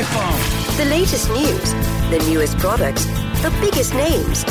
[0.00, 0.76] iPhone.
[0.78, 1.72] The latest news,
[2.10, 3.04] the newest products,
[3.42, 4.44] the biggest names.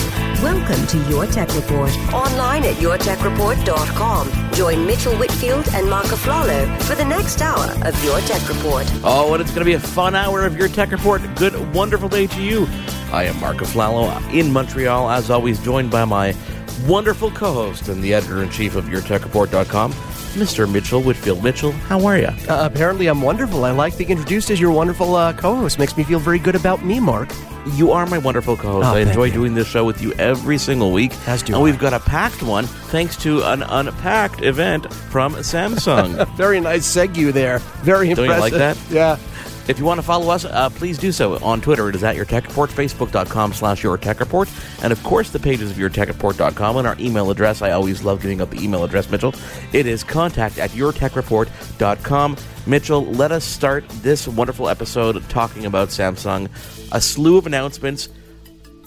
[0.44, 1.92] Welcome to Your Tech Report.
[2.14, 4.54] Online at yourtechreport.com.
[4.54, 8.86] Join Mitchell Whitfield and Mark Aflalo for the next hour of Your Tech Report.
[9.04, 11.22] Oh, and it's going to be a fun hour of Your Tech Report.
[11.36, 12.68] Good, wonderful day to you.
[13.12, 16.36] I am Mark Aflalo in Montreal, as always, joined by my
[16.88, 19.94] wonderful co-host and the editor-in-chief of YourTechReport.com,
[20.36, 20.72] Mr.
[20.72, 21.44] Mitchell Whitfield.
[21.44, 22.28] Mitchell, how are you?
[22.28, 23.66] Uh, apparently, I'm wonderful.
[23.66, 25.80] I like being introduced as your wonderful uh, co-host.
[25.80, 27.30] Makes me feel very good about me, Mark.
[27.74, 28.88] You are my wonderful co-host.
[28.88, 29.34] Oh, I enjoy you.
[29.34, 31.12] doing this show with you every single week.
[31.28, 31.64] As do and I.
[31.64, 36.26] we've got a packed one thanks to an unpacked event from Samsung.
[36.38, 37.60] Very nice segue there.
[37.84, 38.42] Very Don't you impressive.
[38.42, 38.78] like that?
[38.90, 39.18] Yeah.
[39.70, 41.90] If you want to follow us, uh, please do so on Twitter.
[41.90, 44.50] It is at Your Tech Report, Facebook.com slash Your Tech Report,
[44.82, 47.62] and of course the pages of YourTechReport.com and our email address.
[47.62, 49.36] I always love giving up the email address, Mitchell.
[49.72, 52.38] It is contact at YourTechReport.com.
[52.66, 56.50] Mitchell, let us start this wonderful episode talking about Samsung.
[56.92, 58.10] A slew of announcements,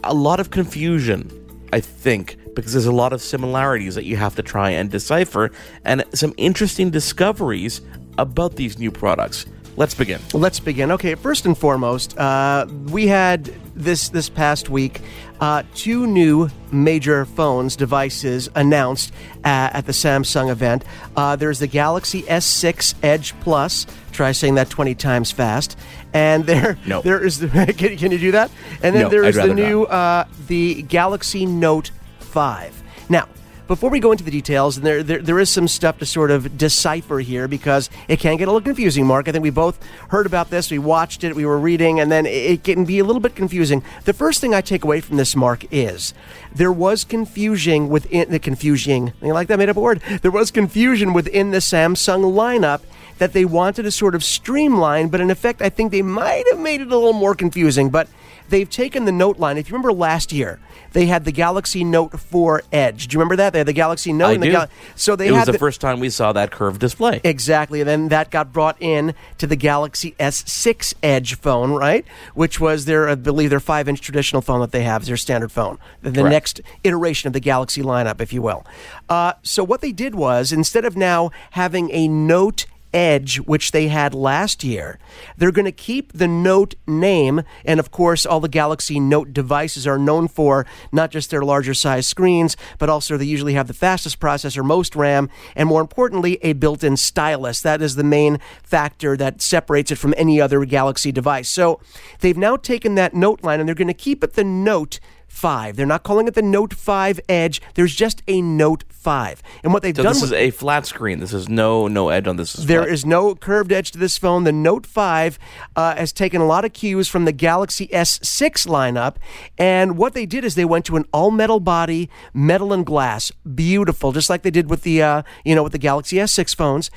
[0.03, 1.31] a lot of confusion,
[1.73, 5.53] I think, because there's a lot of similarities that you have to try and decipher,
[5.85, 7.83] and some interesting discoveries
[8.19, 9.47] about these new products.
[9.77, 10.21] Let's begin.
[10.35, 10.93] Let's begin.
[10.93, 13.45] Okay, first and foremost, uh, we had
[13.75, 15.01] this this past week
[15.41, 19.13] uh, two new major phones devices announced
[19.45, 20.85] uh, at the Samsung event.
[21.17, 23.87] Uh, there's the Galaxy S6 Edge Plus.
[24.13, 25.79] Try saying that 20 times fast.
[26.13, 27.01] And there, No.
[27.01, 27.49] there is the.
[27.77, 28.51] Can, can you do that?
[28.83, 31.91] And then No, there the new uh, the Galaxy Note
[32.21, 32.83] 5.
[33.09, 33.27] Now.
[33.69, 36.31] Before we go into the details, and there, there there is some stuff to sort
[36.33, 39.07] of decipher here because it can get a little confusing.
[39.07, 39.79] Mark, I think we both
[40.09, 40.71] heard about this.
[40.71, 43.85] We watched it, we were reading, and then it, can be a little bit confusing.
[44.05, 46.13] The first thing I take away from this, Mark, is
[46.53, 49.13] there was confusion within the confusing.
[49.23, 50.03] You like that made up word?
[50.23, 52.83] There was confusion within the Samsung lineup
[53.19, 56.59] that they wanted to sort of streamline, but in effect, I think they might have
[56.59, 57.91] made it a little more confusing.
[57.91, 58.09] But
[58.53, 59.59] they've taken the Note line.
[59.59, 60.61] If you remember last year,
[60.93, 63.09] they had the Galaxy Note 4 Edge.
[63.09, 63.53] Do you remember that?
[63.53, 64.53] They had the Galaxy Note I and the do.
[64.53, 67.21] Gal- so they it had was the, first time we saw that curved display.
[67.25, 67.81] Exactly.
[67.81, 72.05] And then that got brought in to the Galaxy S6 Edge phone, right?
[72.35, 75.17] Which was their, I believe, their five inch traditional phone that they have, is their
[75.17, 75.79] standard phone.
[76.03, 78.65] The, the next iteration of the Galaxy lineup, if you will.
[79.09, 83.89] Uh, so what they did was, instead of now having a Note Edge, which they
[83.89, 84.99] had last year.
[85.37, 89.87] They're going to keep the Note name, and of course, all the Galaxy Note devices
[89.87, 93.75] are known for not just their larger size screens, but also they usually have the
[93.75, 97.61] fastest processor, most RAM, and more importantly, a built in stylus.
[97.61, 101.49] That is the main factor that separates it from any other Galaxy device.
[101.49, 101.81] So
[102.21, 105.01] they've now taken that Note line and they're going to keep it the Note
[105.33, 105.77] 5.
[105.77, 107.61] They're not calling it the Note 5 Edge.
[107.75, 109.43] There's just a Note 5.
[109.65, 111.19] And what they've So done this is a flat screen.
[111.21, 112.53] This is no no edge on this.
[112.53, 112.93] there display.
[112.95, 114.45] is no curved edge to this phone.
[114.45, 115.39] The Note 5
[115.75, 119.17] uh, has taken a lot of cues from the Galaxy S6 lineup.
[119.59, 123.33] And what they did is they went to an all metal body, metal and glass.
[123.55, 126.91] Beautiful, just like they did with the, uh, you know, with the Galaxy S6 phones.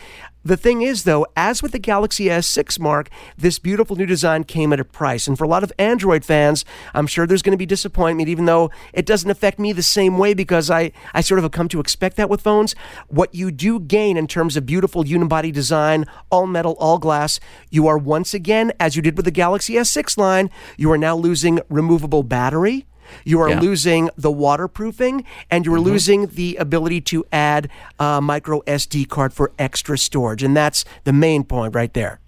[0.46, 4.72] The thing is, though, as with the Galaxy S6 mark, this beautiful new design came
[4.74, 5.26] at a price.
[5.26, 6.64] And for a lot of Android fans,
[6.94, 10.20] I'm sure there's going to be disappointment, even though it doesn't affect me the same
[10.20, 12.76] way because I, I sort of have come to expect that with phones.
[13.08, 17.40] What you do gain in terms of beautiful unibody design, all metal, all glass,
[17.72, 21.16] you are once again, as you did with the Galaxy S6 line, you are now
[21.16, 22.86] losing removable battery.
[23.24, 23.60] You are Yeah.
[23.60, 25.86] losing the waterproofing, and you are mm-hmm.
[25.86, 27.70] losing the ability to add
[28.00, 32.20] a micro SD card for extra storage, and that's the main point right there.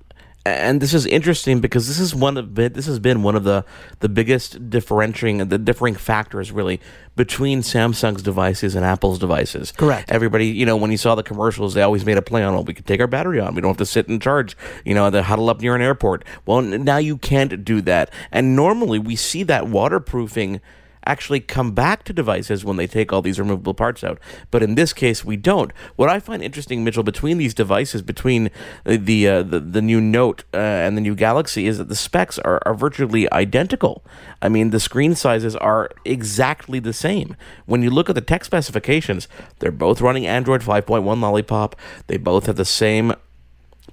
[0.48, 3.66] And this is interesting because this is one of this has been one of the
[4.00, 6.80] the biggest differentiating the differing factors really
[7.18, 9.72] between Samsung's devices and Apple's devices.
[9.72, 10.12] Correct.
[10.12, 12.64] Everybody, you know, when you saw the commercials, they always made a play on, well,
[12.64, 13.56] we could take our battery on.
[13.56, 14.56] We don't have to sit and charge,
[14.86, 16.24] you know, the huddle up near an airport.
[16.46, 18.12] Well, now you can't do that.
[18.32, 20.62] And normally we see that waterproofing
[21.08, 24.20] actually come back to devices when they take all these removable parts out.
[24.52, 25.72] But in this case, we don't.
[25.96, 28.52] What I find interesting, Mitchell, between these devices, between
[28.86, 32.38] the uh, the, the new Note uh, and the new Galaxy, is that the specs
[32.40, 34.04] are, are virtually identical.
[34.42, 37.36] I mean, the screen sizes are exactly the same.
[37.66, 39.28] When you look at the tech specifications,
[39.60, 41.76] they're both running Android 5.1 Lollipop.
[42.08, 43.14] They both have the same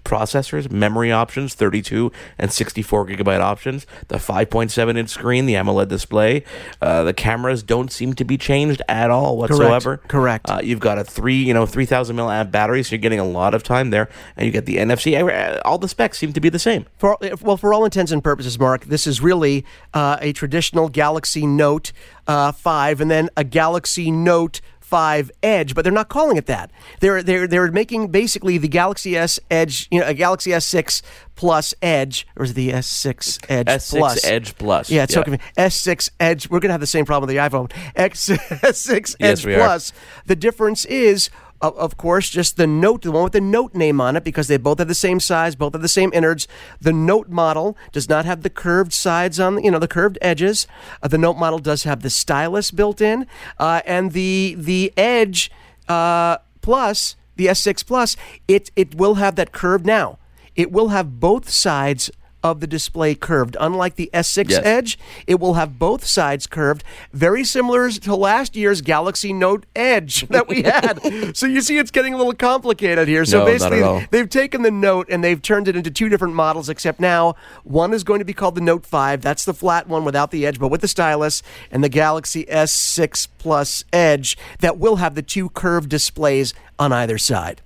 [0.04, 6.44] processors, memory options, 32 and 64 gigabyte options, the 5.7 inch screen, the AMOLED display.
[6.80, 9.98] Uh, the cameras don't seem to be changed at all whatsoever.
[10.08, 10.08] Correct.
[10.08, 10.50] Correct.
[10.50, 13.54] Uh, you've got a three, you know, 3000 milliamp battery, so you're getting a lot
[13.54, 15.14] of time there, and you get the NFC.
[15.16, 16.86] Uh, all the specs seem to be the same.
[16.98, 21.46] For well, for all intents and purposes, Mark, this is really uh, a traditional Galaxy
[21.46, 21.92] Note
[22.26, 26.70] uh, 5, and then a Galaxy Note 5 Edge, but they're not calling it that.
[27.00, 31.00] They're they're they're making basically the Galaxy S Edge, you know, a Galaxy S6
[31.36, 34.24] Plus Edge, or is it the S6 Edge S6 Plus?
[34.24, 34.90] Edge Plus.
[34.90, 35.38] Yeah, it's okay.
[35.56, 36.50] S6 Edge.
[36.50, 37.72] We're gonna have the same problem with the iPhone.
[37.96, 39.58] X S6 Yes, Edge we are.
[39.58, 39.92] Plus.
[40.26, 41.30] The difference is.
[41.68, 44.56] Of course, just the Note, the one with the Note name on it, because they
[44.56, 46.46] both have the same size, both have the same innards.
[46.80, 50.66] The Note model does not have the curved sides on, you know, the curved edges.
[51.02, 53.26] Uh, the Note model does have the stylus built in,
[53.58, 55.50] uh, and the the Edge
[55.88, 58.16] uh, Plus, the S6 Plus,
[58.48, 60.18] it it will have that curve now.
[60.56, 62.10] It will have both sides
[62.44, 63.56] of the display curved.
[63.58, 64.60] Unlike the S6 Yes.
[64.64, 70.28] Edge, it will have both sides curved, very similar to last year's Galaxy Note Edge
[70.28, 71.00] that we had.
[71.36, 73.24] so you see, it's getting a little complicated here.
[73.24, 74.02] So No, basically, all.
[74.10, 77.94] they've taken the Note and they've turned it into two different models, except now one
[77.94, 79.22] is going to be called the Note 5.
[79.22, 83.26] That's the flat one without the edge, but with the stylus, and the Galaxy S6
[83.38, 87.62] Plus Edge that will have the two curved displays on either side.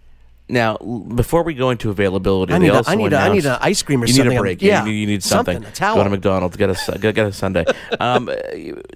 [0.48, 3.28] Now, before we go into availability, I they need a- also I need a- I
[3.32, 4.30] need an ice cream or you something.
[4.30, 4.62] need a break.
[4.62, 5.56] Yeah, you, need, you need something.
[5.56, 5.96] something, a towel.
[5.96, 7.64] Go to McDonald's, get a get, a sundae.
[8.00, 8.30] um,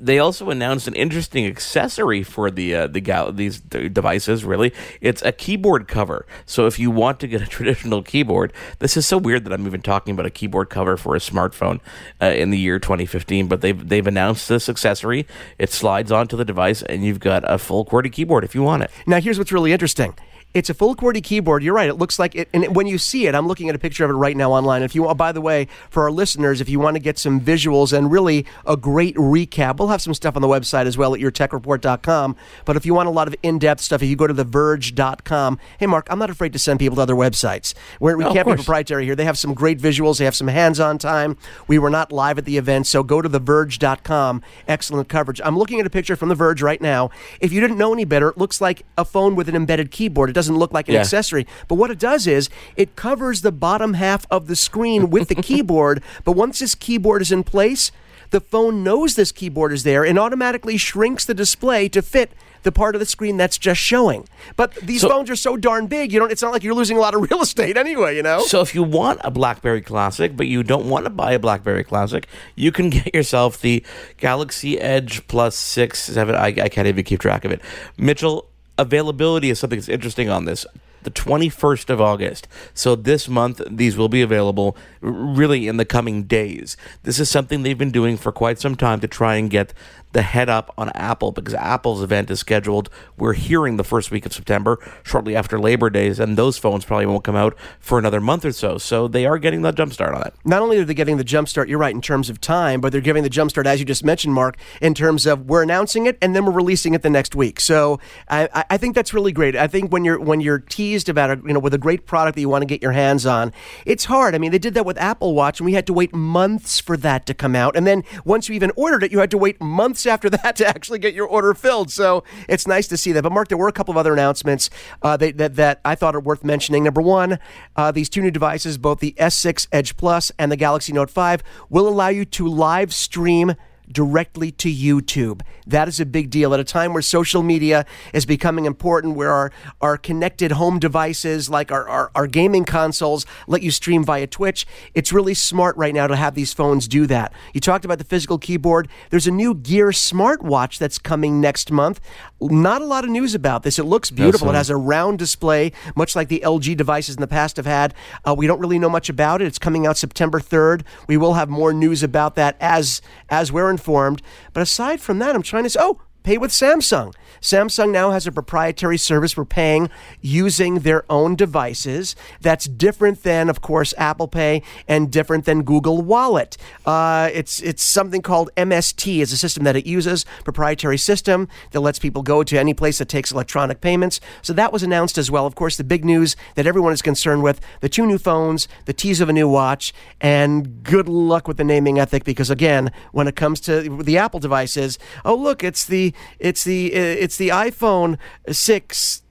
[0.00, 4.44] they also announced an interesting accessory for the uh, the gal- these d- devices.
[4.44, 4.72] Really,
[5.02, 6.26] it's a keyboard cover.
[6.46, 9.66] So if you want to get a traditional keyboard, this is so weird that I'm
[9.66, 11.80] even talking about a keyboard cover for a smartphone
[12.20, 13.46] uh, in the year 2015.
[13.48, 15.26] But they've they've announced this accessory.
[15.58, 18.84] It slides onto the device, and you've got a full QWERTY keyboard if you want
[18.84, 18.90] it.
[19.06, 20.14] Now, here's what's really interesting.
[20.54, 21.62] It's a full QWERTY keyboard.
[21.62, 21.88] You're right.
[21.88, 22.48] It looks like it.
[22.52, 24.82] And when you see it, I'm looking at a picture of it right now online.
[24.82, 27.40] If you, oh, by the way, for our listeners, if you want to get some
[27.40, 31.14] visuals and really a great recap, we'll have some stuff on the website as well
[31.14, 32.36] at yourtechreport.com.
[32.66, 35.86] But if you want a lot of in-depth stuff, if you go to theverge.com, hey,
[35.86, 37.72] Mark, I'm not afraid to send people to other websites.
[37.98, 39.16] We're, we can't be proprietary here.
[39.16, 40.18] They have some great visuals.
[40.18, 41.38] They have some hands-on time.
[41.66, 44.42] We were not live at the event, so go to theverge.com.
[44.68, 45.40] Excellent coverage.
[45.42, 47.10] I'm looking at a picture from The Verge right now.
[47.40, 50.28] If you didn't know any better, it looks like a phone with an embedded keyboard.
[50.28, 51.00] It doesn't look like an Yeah.
[51.00, 51.46] accessory.
[51.68, 55.34] But what it does is it covers the bottom half of the screen with the
[55.48, 56.02] keyboard.
[56.24, 57.90] But once this keyboard is in place,
[58.30, 62.72] the phone knows this keyboard is there and automatically shrinks the display to fit the
[62.72, 64.26] part of the screen that's just showing.
[64.56, 66.30] But these So- phones are so darn big, you don't.
[66.30, 68.16] It's not like you're losing a lot of real estate anyway.
[68.16, 68.40] You know.
[68.46, 71.84] So if you want a BlackBerry Classic, but you don't want to buy a BlackBerry
[71.84, 73.84] Classic, you can get yourself the
[74.16, 76.34] Galaxy Edge Plus Six, Seven.
[76.36, 77.60] I, I can't even keep track of it.
[77.98, 78.48] Mitchell,
[78.78, 80.66] availability is something that's interesting on this.
[81.02, 82.46] The 21st of August.
[82.74, 86.76] So this month, these will be available really in the coming days.
[87.02, 89.74] This is something they've been doing for quite some time to try and get
[90.12, 92.90] the head up on Apple because Apple's event is scheduled.
[93.16, 97.06] We're hearing the first week of September, shortly after Labor Days, and those phones probably
[97.06, 98.78] won't come out for another month or so.
[98.78, 100.34] So they are getting the jump start on it.
[100.44, 102.92] not only are they getting the jump start, you're right, in terms of time, but
[102.92, 106.06] they're giving the jump start, as you just mentioned, Mark, in terms of we're announcing
[106.06, 107.58] it and then we're releasing it the next week.
[107.60, 109.54] So I, I- think that's really great.
[109.54, 112.34] I think when you're when you're teased about it, you know, with a great product
[112.34, 113.52] that you want to get your hands on,
[113.86, 114.34] it's hard.
[114.34, 116.96] I mean, they did that with Apple Watch, and we had to wait months for
[116.96, 117.76] that to come out.
[117.76, 120.66] And then once you even ordered it, you had to wait months after that to
[120.66, 121.90] actually get your order filled.
[121.90, 123.22] So it's nice to see that.
[123.22, 124.70] But Mark, there were a couple of other announcements
[125.02, 126.84] uh, that, that that I thought are worth mentioning.
[126.84, 127.38] Number one,
[127.76, 131.42] uh, these two new devices, both the S6 Edge Plus and the Galaxy Note 5,
[131.68, 133.54] will allow you to live stream
[133.90, 135.42] directly to YouTube.
[135.66, 139.30] That is a big deal at a time where social media is becoming important, where
[139.30, 144.26] our, our connected home devices, like our, our, our gaming consoles, let you stream via
[144.26, 144.66] Twitch.
[144.94, 147.32] It's really smart right now to have these phones do that.
[147.52, 148.88] You talked about the physical keyboard.
[149.10, 152.00] There's a new Gear smartwatch that's coming next month.
[152.50, 153.78] Not a lot of news about this.
[153.78, 154.50] It looks beautiful.
[154.50, 157.94] It has a round display, much like the LG devices in the past have had.
[158.24, 159.46] Uh, we don't really know much about it.
[159.46, 160.82] It's coming out September 3rd.
[161.06, 164.22] We will have more news about that as as we're informed.
[164.52, 167.14] But aside from that, I'm trying to say, oh, pay with Samsung.
[167.40, 172.14] Samsung now has a proprietary service for paying using their own devices.
[172.40, 176.56] That's different than, of course, Apple Pay and different than Google Wallet.
[176.86, 179.20] Uh, it's it's something called MST.
[179.20, 182.98] is a system that it uses, proprietary system that lets people go to any place
[182.98, 184.20] that takes electronic payments.
[184.40, 185.46] So that was announced as well.
[185.46, 188.92] Of course, the big news that everyone is concerned with: the two new phones, the
[188.92, 193.26] tease of a new watch, and good luck with the naming ethic because again, when
[193.26, 197.48] it comes to the Apple devices, oh look, it's the it's the uh, it's the
[197.48, 199.22] iPhone 6s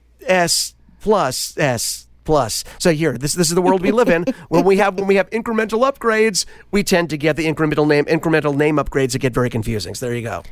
[1.00, 2.64] plus s plus.
[2.78, 4.24] So here, this this is the world we live in.
[4.48, 8.04] when we have when we have incremental upgrades, we tend to get the incremental name
[8.06, 9.94] incremental name upgrades that get very confusing.
[9.94, 10.42] So there you go.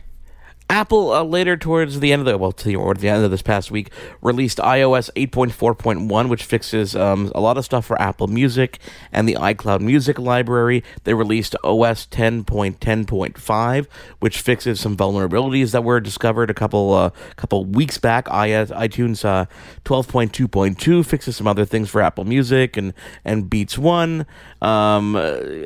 [0.71, 3.73] Apple uh, later towards the end of the well, to the, end of this past
[3.73, 3.91] week,
[4.23, 8.79] released iOS 8.4.1, which fixes um, a lot of stuff for Apple Music
[9.11, 10.85] and the iCloud Music library.
[11.03, 13.87] They released OS 10.10.5,
[14.21, 18.27] which fixes some vulnerabilities that were discovered a couple uh, couple weeks back.
[18.27, 19.47] iTunes uh,
[19.85, 24.25] 12.2.2 fixes some other things for Apple Music and and Beats One.
[24.63, 25.15] Um,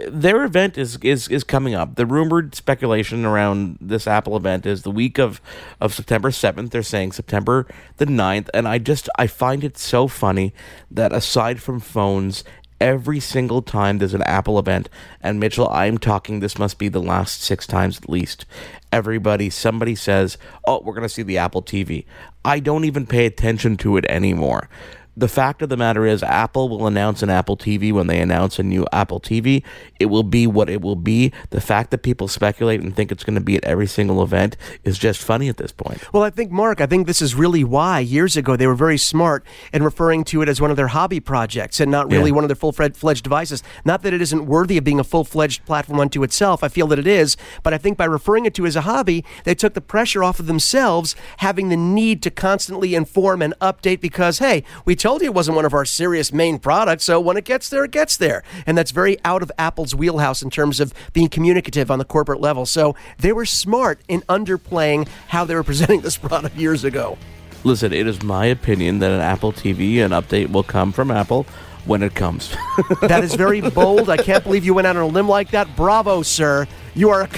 [0.08, 1.96] their event is, is is coming up.
[1.96, 5.40] The rumored speculation around this Apple event is the week of,
[5.80, 6.70] of September 7th.
[6.70, 8.48] They're saying September the 9th.
[8.54, 10.54] And I just, I find it so funny
[10.90, 12.44] that aside from phones,
[12.80, 14.88] every single time there's an Apple event,
[15.20, 18.46] and Mitchell, I'm talking, this must be the last six times at least.
[18.92, 22.04] Everybody, somebody says, Oh, we're going to see the Apple TV.
[22.44, 24.68] I don't even pay attention to it anymore
[25.16, 28.58] the fact of the matter is, Apple will announce an Apple TV when they announce
[28.58, 29.62] a new Apple TV.
[30.00, 31.32] It will be what it will be.
[31.50, 34.56] The fact that people speculate and think it's going to be at every single event
[34.82, 36.02] is just funny at this point.
[36.12, 38.98] Well, I think, Mark, I think this is really why years ago they were very
[38.98, 42.34] smart in referring to it as one of their hobby projects and not really yeah.
[42.34, 43.62] one of their full fledged devices.
[43.84, 46.64] Not that it isn't worthy of being a full fledged platform unto itself.
[46.64, 47.36] I feel that it is.
[47.62, 50.40] But I think by referring it to as a hobby, they took the pressure off
[50.40, 55.26] of themselves having the need to constantly inform and update because, hey, we told you
[55.26, 58.16] it wasn't one of our serious main products, so when it gets there, it gets
[58.16, 58.42] there.
[58.64, 62.40] And that's very out of Apple's wheelhouse in terms of being communicative on the corporate
[62.40, 62.64] level.
[62.64, 67.18] So they were smart in underplaying how they were presenting this product years ago.
[67.64, 71.44] Listen, it is my opinion that an Apple TV, an update will come from Apple
[71.84, 72.56] when it comes.
[73.02, 74.08] that is very bold.
[74.08, 75.76] I can't believe you went out on a limb like that.
[75.76, 76.66] Bravo, sir.
[76.94, 77.28] You are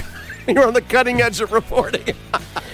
[0.47, 2.15] you're on the cutting edge of reporting.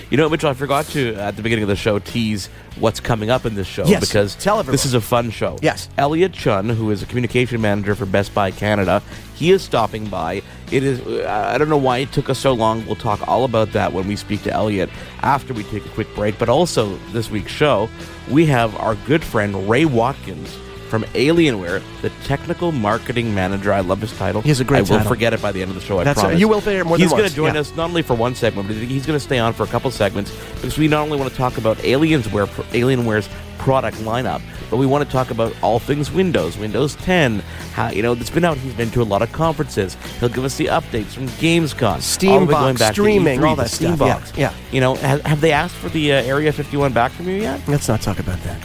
[0.10, 2.48] You know, Mitchell, I forgot to, at the beginning of the show, tease
[2.80, 3.86] what's coming up in this show.
[3.86, 4.74] Yes, because tell everyone.
[4.74, 5.58] this is a fun show.
[5.62, 5.90] Yes.
[5.98, 9.02] Elliot Chun, who is a communication manager for Best Buy Canada,
[9.36, 10.42] he is stopping by.
[10.72, 12.86] It is, uh, I don't know why it took us so long.
[12.86, 14.90] We'll talk all about that when we speak to Elliot
[15.22, 16.38] after we take a quick break.
[16.38, 17.90] But also, this week's show,
[18.30, 20.56] we have our good friend Ray Watkins
[20.94, 23.74] from Alienware, the technical marketing manager.
[23.74, 24.44] I love his title.
[24.44, 24.86] He's a great.
[24.86, 24.90] Guy.
[24.90, 25.12] I will title.
[25.12, 25.98] forget it by the end of the show.
[25.98, 26.38] I That's promise.
[26.38, 27.00] A, you will hear more.
[27.00, 27.62] He's going to join yeah.
[27.62, 29.90] us not only for one segment, but he's going to stay on for a couple
[29.90, 34.86] segments because we not only want to talk about Aliensware, Alienware's product lineup, but we
[34.86, 37.40] want to talk about all things Windows, Windows 10.
[37.74, 38.58] How you know it's been out.
[38.58, 39.98] He's been to a lot of conferences.
[40.20, 44.38] He'll give us the updates from Gamescom, Steambox, streaming, E3, all that Steam stuff.
[44.38, 44.54] Yeah, yeah.
[44.72, 47.68] You know, have, have they asked for the uh, Area 51 back from you yet?
[47.68, 48.64] Let's not talk about that.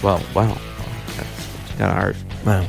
[0.00, 0.56] Well, wow
[1.78, 2.16] kind of hard.
[2.44, 2.66] Wow.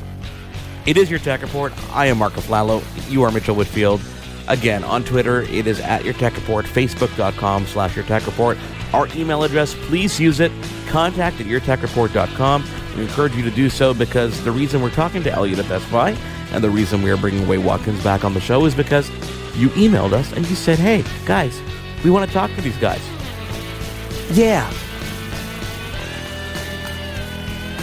[0.85, 1.73] It is your tech report.
[1.91, 2.83] I am Mark Aflalo.
[3.09, 4.01] You are Mitchell Whitfield.
[4.47, 8.57] Again, on Twitter, it is at your tech report, facebook.com slash your tech report.
[8.93, 10.51] Our email address, please use it.
[10.87, 12.63] Contact at yourtechreport.com.
[12.95, 15.91] We encourage you to do so because the reason we're talking to Elliot at Best
[15.91, 16.11] Buy
[16.51, 19.09] and the reason we are bringing Ray Watkins back on the show is because
[19.55, 21.59] you emailed us and you said, hey, guys,
[22.03, 23.01] we want to talk to these guys.
[24.31, 24.71] Yeah.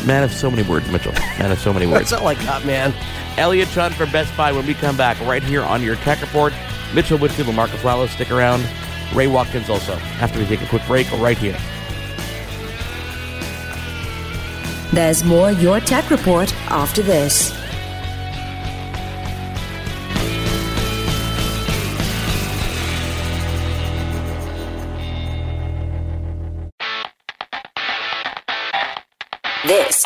[0.06, 1.12] Man of so many words, Mitchell.
[1.38, 2.11] Man of so many words.
[2.11, 2.92] That's all I got, man.
[3.38, 6.52] Elliot Chun from Best Buy when we come back right here on your Tech Report.
[6.94, 8.66] Mitchell Whitfield and Mark Aflalo stick around.
[9.14, 11.56] Ray Watkins also after we take a quick break right here.
[14.92, 17.62] There's more Your Tech Report after this.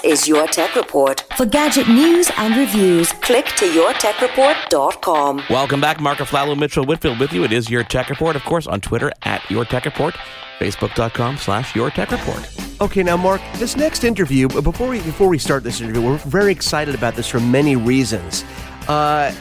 [0.07, 1.25] Is Your Tech Report.
[1.37, 5.43] For gadget news and reviews, click to yourtechreport.com.
[5.51, 6.01] Welcome back.
[6.01, 7.43] Mark Aflalo, Mitchell Whitfield with you.
[7.43, 10.15] It is Your Tech Report, of course, on Twitter at Your Tech Report,
[10.61, 12.49] Facebook.com slash Your Tech Report.
[12.81, 16.53] Okay, now Mark, this next interview, before we before we start this interview, we're very
[16.53, 18.45] excited about this for many reasons.
[18.87, 19.35] Uh,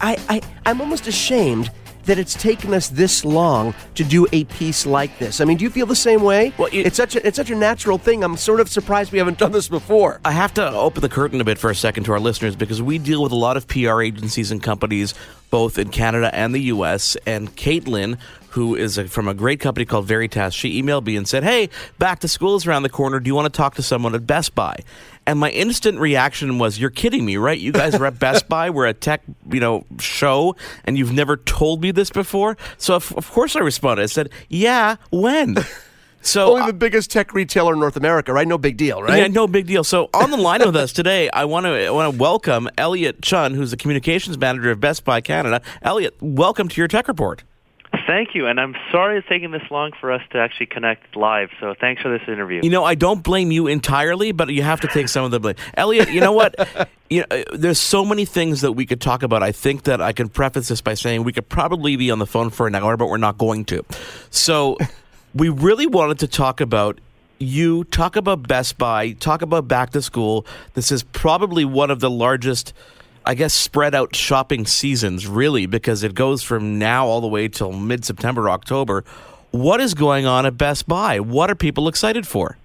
[0.00, 1.72] I, I I'm almost ashamed
[2.08, 5.40] that it's taken us this long to do a piece like this.
[5.40, 6.52] I mean, do you feel the same way?
[6.58, 8.24] Well, it, it's such a it's such a natural thing.
[8.24, 10.20] I'm sort of surprised we haven't done this before.
[10.24, 12.82] I have to open the curtain a bit for a second to our listeners because
[12.82, 15.14] we deal with a lot of PR agencies and companies
[15.50, 17.16] both in Canada and the U.S.
[17.26, 18.18] And Caitlin,
[18.50, 21.68] who is a, from a great company called Veritas, she emailed me and said, "Hey,
[21.98, 23.20] back to school is around the corner.
[23.20, 24.76] Do you want to talk to someone at Best Buy?"
[25.26, 27.58] And my instant reaction was, "You're kidding me, right?
[27.58, 28.70] You guys are at Best Buy.
[28.70, 33.12] We're a tech, you know, show, and you've never told me this before." So of,
[33.16, 34.02] of course I responded.
[34.02, 35.56] I said, "Yeah, when?"
[36.20, 38.46] So only the biggest tech retailer in North America, right?
[38.46, 39.18] No big deal, right?
[39.18, 39.84] Yeah, no big deal.
[39.84, 43.22] So on the line with us today, I want to I want to welcome Elliot
[43.22, 45.62] Chun, who's the communications manager of Best Buy Canada.
[45.82, 47.44] Elliot, welcome to your tech report.
[48.08, 51.50] Thank you, and I'm sorry it's taking this long for us to actually connect live.
[51.60, 52.62] So thanks for this interview.
[52.62, 55.38] You know, I don't blame you entirely, but you have to take some of the
[55.38, 55.56] blame.
[55.74, 56.88] Elliot, you know what?
[57.10, 59.42] you know, there's so many things that we could talk about.
[59.42, 62.26] I think that I can preface this by saying we could probably be on the
[62.26, 63.84] phone for an hour, but we're not going to.
[64.30, 64.78] So
[65.34, 66.98] we really wanted to talk about
[67.38, 70.46] you, talk about Best Buy, talk about back to school.
[70.72, 72.72] This is probably one of the largest,
[73.28, 77.46] I guess, spread out shopping seasons, really, because it goes from now all the way
[77.48, 79.04] till mid September, October.
[79.50, 81.20] What is going on at Best Buy?
[81.20, 82.56] What are people excited for?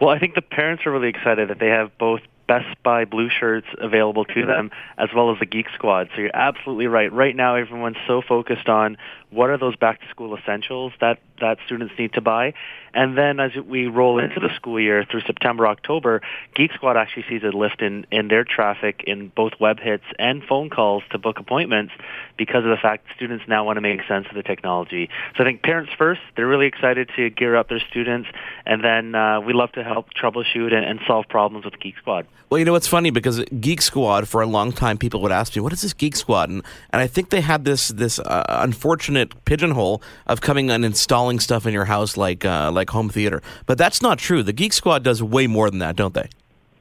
[0.00, 3.28] Well, I think the parents are really excited that they have both Best Buy blue
[3.28, 6.10] shirts available to them, as well as the Geek Squad.
[6.14, 7.12] So you're absolutely right.
[7.12, 8.96] Right now, everyone's so focused on
[9.30, 12.54] what are those back to school essentials that that students need to buy,
[12.94, 16.20] and then as we roll into the school year through September, October,
[16.54, 20.42] Geek Squad actually sees a lift in in their traffic in both web hits and
[20.44, 21.92] phone calls to book appointments
[22.36, 25.08] because of the fact students now want to make sense of the technology.
[25.36, 28.28] So I think parents first, they're really excited to gear up their students,
[28.66, 32.26] and then uh, we love to help troubleshoot and, and solve problems with Geek Squad.
[32.50, 35.56] Well, you know what's funny because Geek Squad for a long time people would ask
[35.56, 38.44] me, "What is this Geek Squad?" and, and I think they had this this uh,
[38.48, 43.42] unfortunate pigeonhole of coming and installing stuff in your house like uh, like home theater.
[43.66, 44.42] But that's not true.
[44.42, 46.28] The Geek Squad does way more than that, don't they?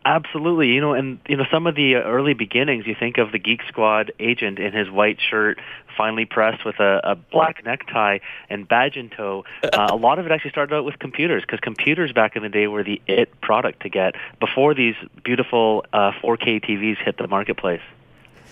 [0.04, 0.70] Absolutely.
[0.70, 2.88] You know, and you know some of the early beginnings.
[2.88, 5.60] You think of the Geek Squad agent in his white shirt,
[5.96, 8.18] finely pressed with a, a black necktie
[8.50, 9.46] and badge in tow.
[9.72, 12.50] Uh, a lot of it actually started out with computers because computers back in the
[12.50, 17.28] day were the it product to get before these beautiful uh, 4K TVs hit the
[17.28, 17.82] marketplace.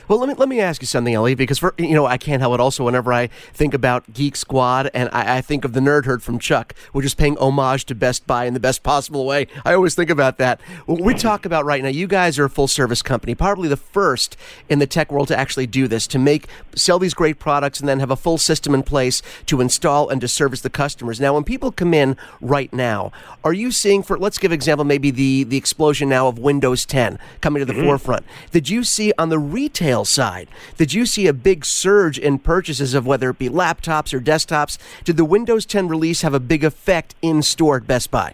[0.10, 2.42] Well, let me let me ask you something, Ellie, because for you know I can't
[2.42, 2.60] help it.
[2.60, 6.24] Also, whenever I think about Geek Squad and I, I, think of the Nerd Herd
[6.24, 9.46] from Chuck, we're just paying homage to Best Buy in the best possible way.
[9.64, 10.62] I always think about that.
[10.88, 13.78] What we talk about right now, you guys are a full service company, probably the
[13.78, 14.36] first
[14.68, 17.88] in the tech world to actually do this, to make sell these great products and
[17.88, 21.22] then have a full system in place to install and to service the customers.
[21.22, 23.12] Now, when people come in right now,
[23.44, 27.20] are you seeing for let's give example maybe the the explosion now of Windows 10
[27.42, 27.84] coming to the mm-hmm.
[27.84, 28.26] forefront?
[28.50, 30.48] Did you see on the retail retail side?
[30.78, 34.78] Did you see a big surge in purchases of whether it be laptops or desktops?
[35.04, 38.34] Did the Windows 10 release have a big effect in store at Best Buy?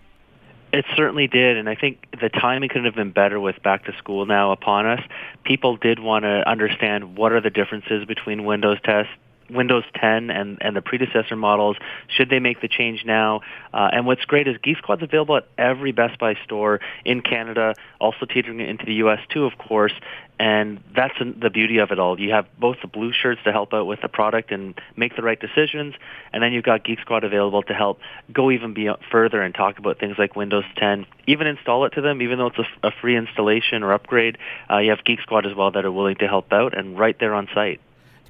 [0.73, 3.95] It certainly did, and I think the timing couldn't have been better with back to
[3.97, 4.99] school now upon us.
[5.45, 9.09] People did want to understand what are the differences between Windows test,
[9.49, 11.77] Windows 10 and, and the predecessor models.
[12.07, 13.41] Should they make the change now?
[13.73, 17.73] Uh, and what's great is Geek Squad's available at every Best Buy store in Canada,
[17.99, 19.19] also teetering into the U.S.
[19.29, 19.93] too, of course.
[20.37, 22.19] And that's the beauty of it all.
[22.19, 25.21] You have both the blue shirts to help out with the product and make the
[25.21, 25.95] right decisions,
[26.33, 27.99] and then you've got Geek Squad available to help
[28.33, 31.05] go even beyond, further and talk about things like Windows 10.
[31.27, 34.37] Even install it to them, even though it's a, a free installation or upgrade.
[34.69, 37.17] Uh, you have Geek Squad as well that are willing to help out and right
[37.17, 37.79] there on site.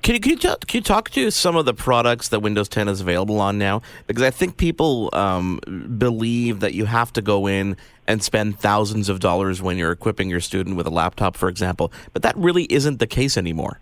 [0.06, 2.70] Can you, can you, talk, can you talk to some of the products that Windows
[2.70, 3.82] 10 is available on now?
[4.06, 5.60] Because I think people um,
[5.98, 10.30] believe that you have to go in and spend thousands of dollars when you're equipping
[10.30, 11.92] your student with a laptop, for example.
[12.14, 13.80] But that really isn't the case anymore.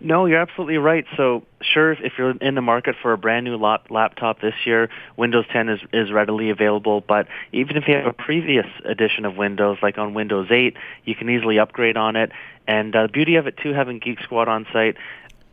[0.00, 1.04] No, you're absolutely right.
[1.18, 4.88] So, sure, if you're in the market for a brand new lap- laptop this year,
[5.18, 7.02] Windows 10 is, is readily available.
[7.02, 11.14] But even if you have a previous edition of Windows, like on Windows 8, you
[11.14, 12.32] can easily upgrade on it.
[12.66, 14.96] And uh, the beauty of it, too, having Geek Squad on site,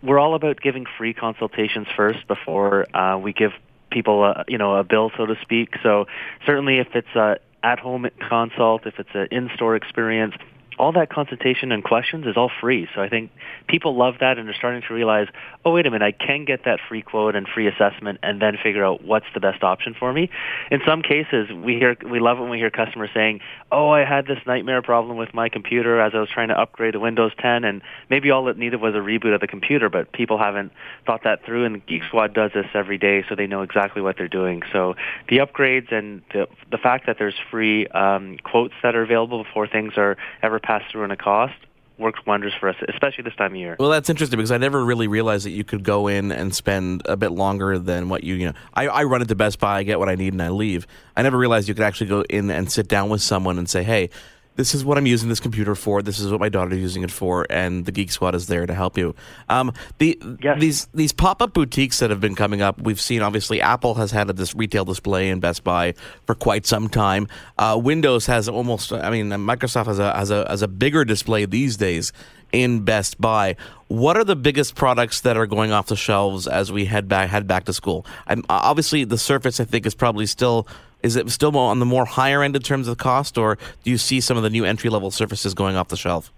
[0.06, 3.52] we're all about giving free consultations first before uh, we give
[3.92, 5.76] people a, you know a bill, so to speak.
[5.84, 6.06] So
[6.46, 10.36] certainly, if it's a at-home consult, if it's an in-store experience,
[10.78, 12.88] all that consultation and questions is all free.
[12.94, 13.32] So I think
[13.68, 15.28] people love that and are starting to realize,
[15.64, 18.58] oh, wait a minute, I can get that free quote and free assessment and then
[18.62, 20.30] figure out what's the best option for me.
[20.72, 23.40] In some cases, we hear we love when we hear customers saying,
[23.72, 26.94] oh, I had this nightmare problem with my computer as I was trying to upgrade
[26.94, 30.12] to Windows 10 and maybe all it needed was a reboot of the computer, but
[30.12, 30.72] people haven't
[31.06, 34.18] thought that through and Geek Squad does this every day so they know exactly what
[34.18, 34.62] they're doing.
[34.74, 34.96] So
[35.30, 39.68] the upgrades and the, the fact that there's free um, quotes that are available before
[39.68, 41.54] things are ever pass through in a cost
[41.98, 43.76] works wonders for us, especially this time of year.
[43.80, 47.04] Well, that's interesting because I never really realized that you could go in and spend
[47.06, 49.84] a bit longer than what you, you know, I, I run into Best Buy, I
[49.84, 50.88] get what I need, and I leave.
[51.16, 53.84] I never realized you could actually go in and sit down with someone and say,
[53.84, 54.10] hey,
[54.56, 56.02] this is what I'm using this computer for.
[56.02, 58.74] This is what my daughter's using it for, and the Geek Squad is there to
[58.74, 59.16] help you.
[59.50, 60.60] Um, the yes.
[60.60, 63.22] these these pop up boutiques that have been coming up, we've seen.
[63.22, 65.94] Obviously, Apple has had a, this retail display in Best Buy
[66.26, 67.28] for quite some time.
[67.58, 68.94] Uh, Windows has almost.
[68.94, 72.14] I mean, Microsoft has a has a has a bigger display these days
[72.52, 73.56] in Best Buy.
[73.88, 77.30] What are the biggest products that are going off the shelves as we head back
[77.30, 78.06] head back to school?
[78.28, 80.68] I'm, obviously, the Surface I think is probably still
[81.06, 83.98] is it still on the more higher end in terms of cost, or do you
[83.98, 86.34] see some of the new entry level Surfaces going off the shelf?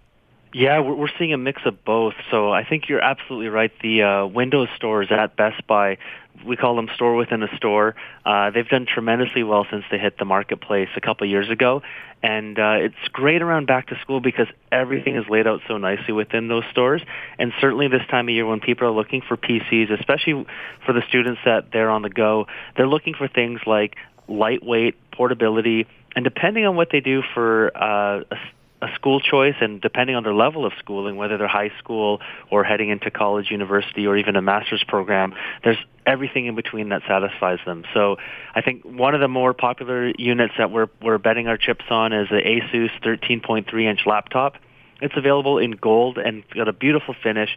[0.53, 2.15] Yeah, we're seeing a mix of both.
[2.32, 3.71] So I think you're absolutely right.
[3.82, 5.97] The uh, Windows stores at Best Buy,
[6.45, 7.95] we call them store within a store.
[8.25, 11.82] Uh, they've done tremendously well since they hit the marketplace a couple of years ago,
[12.21, 16.13] and uh, it's great around back to school because everything is laid out so nicely
[16.13, 17.01] within those stores.
[17.39, 20.45] And certainly this time of year, when people are looking for PCs, especially
[20.86, 23.95] for the students that they're on the go, they're looking for things like
[24.27, 28.35] lightweight, portability, and depending on what they do for uh, a
[28.81, 32.63] a school choice and depending on their level of schooling, whether they're high school or
[32.63, 37.59] heading into college, university, or even a master's program, there's everything in between that satisfies
[37.65, 37.83] them.
[37.93, 38.17] So
[38.53, 42.13] I think one of the more popular units that we're, we're betting our chips on
[42.13, 44.55] is the Asus 13.3 inch laptop.
[45.01, 47.49] It's available in gold and got a beautiful finish,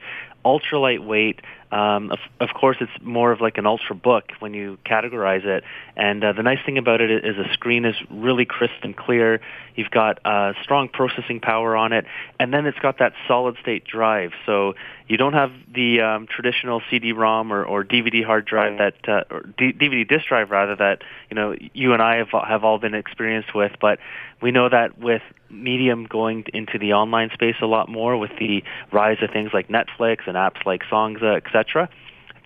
[0.44, 1.40] ultra lightweight.
[1.72, 5.62] Um, of, of course, it's more of like an ultra book when you categorize it.
[5.96, 9.40] And uh, the nice thing about it is the screen is really crisp and clear.
[9.76, 12.06] You've got uh, strong processing power on it,
[12.38, 14.32] and then it's got that solid state drive.
[14.46, 14.74] So
[15.06, 19.42] you don't have the um, traditional CD-ROM or, or DVD hard drive that, uh, or
[19.58, 22.94] D- DVD disk drive rather that you know you and I have have all been
[22.94, 23.72] experienced with.
[23.80, 23.98] But
[24.40, 28.62] we know that with Medium going into the online space a lot more, with the
[28.92, 31.59] rise of things like Netflix and apps like Songza, etc.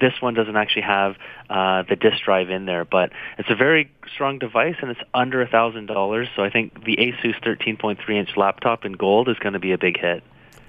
[0.01, 1.17] This one doesn't actually have
[1.49, 5.41] uh, the disk drive in there, but it's a very strong device and it's under
[5.41, 6.29] a thousand dollars.
[6.35, 9.79] So I think the Asus 13.3 inch laptop in gold is going to be a
[9.79, 10.23] big hit.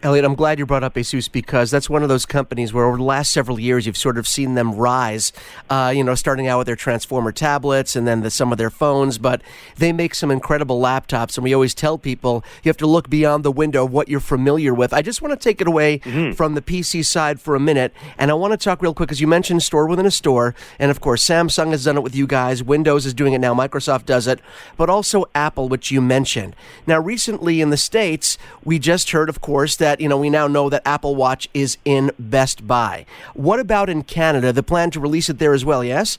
[0.04, 2.98] Elliot, I'm glad you brought up Asus because that's one of those companies where over
[2.98, 5.34] the last several years you've sort of seen them rise.
[5.70, 8.70] Uh, you know, starting out with their Transformer tablets and then the, some of their
[8.70, 9.42] phones, but
[9.78, 11.38] they make some incredible laptops.
[11.38, 14.20] And we always tell people you have to look beyond the window of what you're
[14.20, 14.94] familiar with.
[14.94, 16.34] I just want to take it away mm-hmm.
[16.34, 19.22] from the PC side for a minute, and I want to talk real quick because
[19.22, 22.28] you mentioned store within a store, and of course Samsung has done it with you
[22.28, 22.64] guys.
[22.64, 23.54] Windows is doing it now.
[23.54, 24.40] Microsoft does it,
[24.78, 26.56] but also Apple, which you mentioned.
[26.86, 30.30] Now, recently in the states, we just heard, of course, that that, you know, we
[30.30, 33.06] now know that Apple Watch is in Best Buy.
[33.34, 34.52] What about in Canada?
[34.52, 36.18] The plan to release it there as well, yes?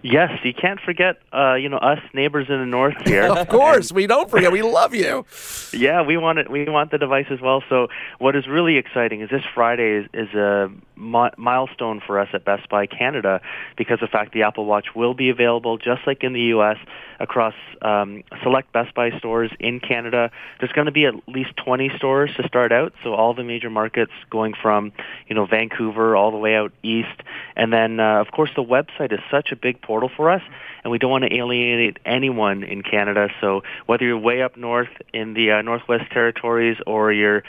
[0.00, 3.24] Yes, you can't forget, uh, you know, us neighbors in the north here.
[3.24, 4.52] of course, we don't forget.
[4.52, 5.26] We love you.
[5.70, 6.50] Yeah, we want it.
[6.50, 7.62] We want the device as well.
[7.68, 7.88] So,
[8.18, 12.46] what is really exciting is this Friday is, is a mi- milestone for us at
[12.46, 13.42] Best Buy Canada
[13.76, 16.78] because the fact the Apple Watch will be available just like in the U.S.
[17.20, 20.30] across um, select Best Buy stores in Canada.
[20.60, 22.92] There's going to be at least 20 stores to start out.
[23.02, 24.92] So, all the major markets going from,
[25.26, 27.22] you know, Vancouver all the way out east,
[27.56, 30.42] and then uh, of course the website is such a big portal for us,
[30.84, 33.28] and we don't want to alienate anyone in Canada.
[33.40, 37.42] So whether you're way up north in the uh, Northwest Territories or you're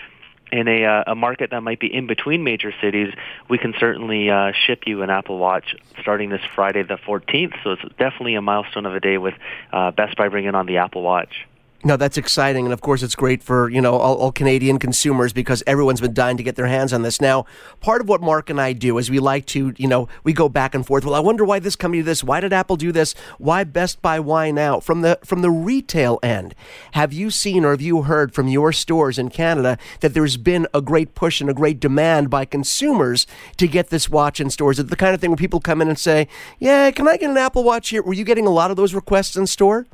[0.52, 3.14] in a, uh, a market that might be in between major cities,
[3.50, 7.54] we can certainly uh, ship you an Apple Watch starting this Friday the 14th.
[7.64, 9.36] So it's definitely a milestone of a day with
[9.72, 11.48] uh, Best Buy bringing on the Apple Watch.
[11.82, 15.32] No, that's exciting, and of course, it's great for you know all, all, Canadian consumers
[15.32, 17.22] because everyone's been dying to get their hands on this.
[17.22, 17.46] Now,
[17.80, 20.50] part of what Mark and I do is we like to you know we go
[20.50, 21.06] back and forth.
[21.06, 22.22] Well, I wonder why this company did this.
[22.22, 23.15] Why did Apple do this?
[23.38, 24.20] Why Best Buy?
[24.20, 24.82] Why now?
[24.82, 26.54] From the from the retail end,
[26.92, 30.68] have you seen or have you heard from your stores in Canada that there's been
[30.74, 34.80] a great push and a great demand by consumers to get this watch in stores?
[34.80, 36.28] Is it the kind of thing where people come in and say,
[36.60, 38.94] "Yeah, can I get an Apple Watch here?" Were you getting a lot of those
[38.94, 39.88] requests in store?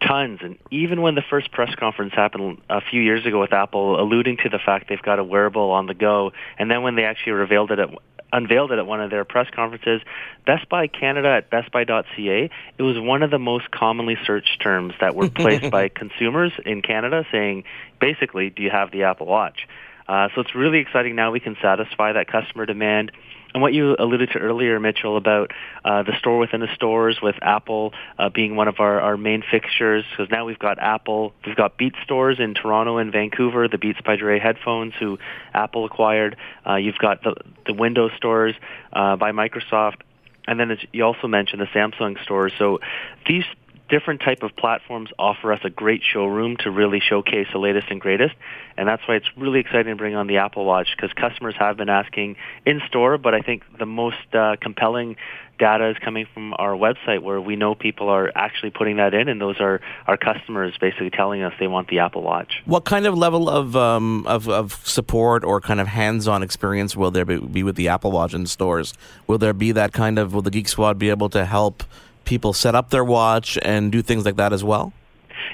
[0.00, 0.40] Tons.
[0.42, 4.38] And even when the first press conference happened a few years ago with Apple, alluding
[4.38, 7.32] to the fact they've got a wearable on the go, and then when they actually
[7.32, 7.90] revealed it at
[8.32, 10.02] unveiled it at one of their press conferences.
[10.46, 15.14] Best Buy Canada at bestbuy.ca, it was one of the most commonly searched terms that
[15.14, 17.64] were placed by consumers in Canada saying,
[18.00, 19.66] basically, do you have the Apple Watch?
[20.06, 23.12] Uh, so it's really exciting now we can satisfy that customer demand.
[23.54, 25.52] And what you alluded to earlier, Mitchell, about
[25.84, 29.42] uh, the store within the stores with Apple uh, being one of our, our main
[29.50, 33.78] fixtures, because now we've got Apple, we've got Beats stores in Toronto and Vancouver, the
[33.78, 35.18] Beats by Dre headphones, who
[35.54, 36.36] Apple acquired.
[36.66, 38.54] Uh, you've got the, the Windows stores
[38.92, 40.02] uh, by Microsoft.
[40.46, 42.52] And then you also mentioned the Samsung stores.
[42.58, 42.80] So
[43.26, 43.44] these
[43.88, 48.00] different type of platforms offer us a great showroom to really showcase the latest and
[48.00, 48.34] greatest,
[48.76, 51.76] and that's why it's really exciting to bring on the Apple Watch because customers have
[51.76, 55.16] been asking in store, but I think the most uh, compelling
[55.58, 59.28] data is coming from our website where we know people are actually putting that in,
[59.28, 62.62] and those are our customers basically telling us they want the Apple Watch.
[62.64, 67.10] What kind of level of um, of, of, support or kind of hands-on experience will
[67.10, 68.94] there be, be with the Apple Watch in stores?
[69.26, 70.32] Will there be that kind of?
[70.32, 71.82] Will the Geek Squad be able to help?
[72.28, 74.92] People set up their watch and do things like that as well?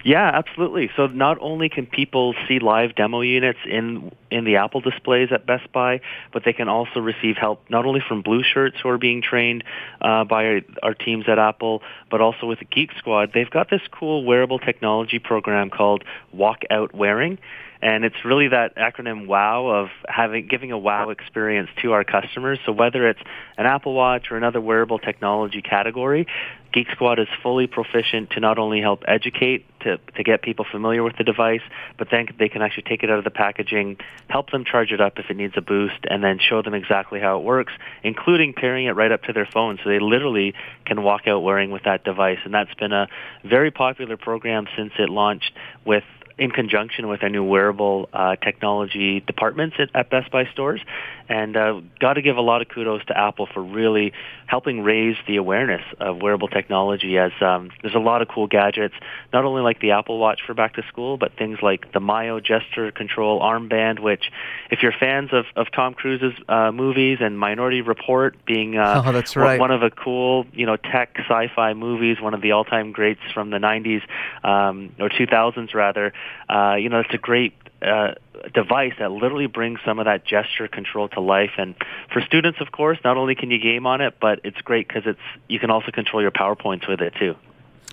[0.04, 0.90] Yeah, absolutely.
[0.96, 5.46] So not only can people see live demo units in in the Apple displays at
[5.46, 6.00] Best Buy,
[6.32, 9.62] but they can also receive help not only from Blue Shirts who are being trained
[10.00, 13.30] uh, by our, our teams at Apple, but also with Geek Squad.
[13.32, 17.38] They've got this cool wearable technology program called Walk Out Wearing
[17.84, 22.58] and it's really that acronym WOW of having giving a WOW experience to our customers.
[22.64, 23.20] So whether it's
[23.58, 26.26] an Apple Watch or another wearable technology category,
[26.74, 31.04] Geek Squad is fully proficient to not only help educate to to get people familiar
[31.04, 31.60] with the device,
[31.96, 33.96] but then they can actually take it out of the packaging,
[34.28, 37.20] help them charge it up if it needs a boost, and then show them exactly
[37.20, 40.52] how it works, including pairing it right up to their phone, so they literally
[40.84, 42.38] can walk out wearing with that device.
[42.44, 43.06] And that's been a
[43.44, 45.52] very popular program since it launched
[45.84, 46.02] with
[46.36, 50.80] in conjunction with our new wearable uh, technology departments at, at, Best Buy stores.
[51.28, 54.12] And uh, got to give a lot of kudos to Apple for really
[54.46, 57.16] helping raise the awareness of wearable technology.
[57.16, 58.94] As um, there's a lot of cool gadgets,
[59.32, 62.40] not only like the Apple Watch for back to school, but things like the Myo
[62.40, 64.00] gesture control armband.
[64.00, 64.24] Which,
[64.70, 69.12] if you're fans of, of Tom Cruise's uh, movies and Minority Report being uh, oh,
[69.12, 69.58] that's right.
[69.58, 73.48] one of the cool you know tech sci-fi movies, one of the all-time greats from
[73.48, 74.02] the 90s
[74.46, 76.12] um, or 2000s rather
[76.48, 78.14] uh, you know, it's a great uh,
[78.52, 81.52] device that literally brings some of that gesture control to life.
[81.58, 81.74] And
[82.12, 85.04] for students, of course, not only can you game on it, but it's great because
[85.06, 87.36] it's you can also control your PowerPoints with it too.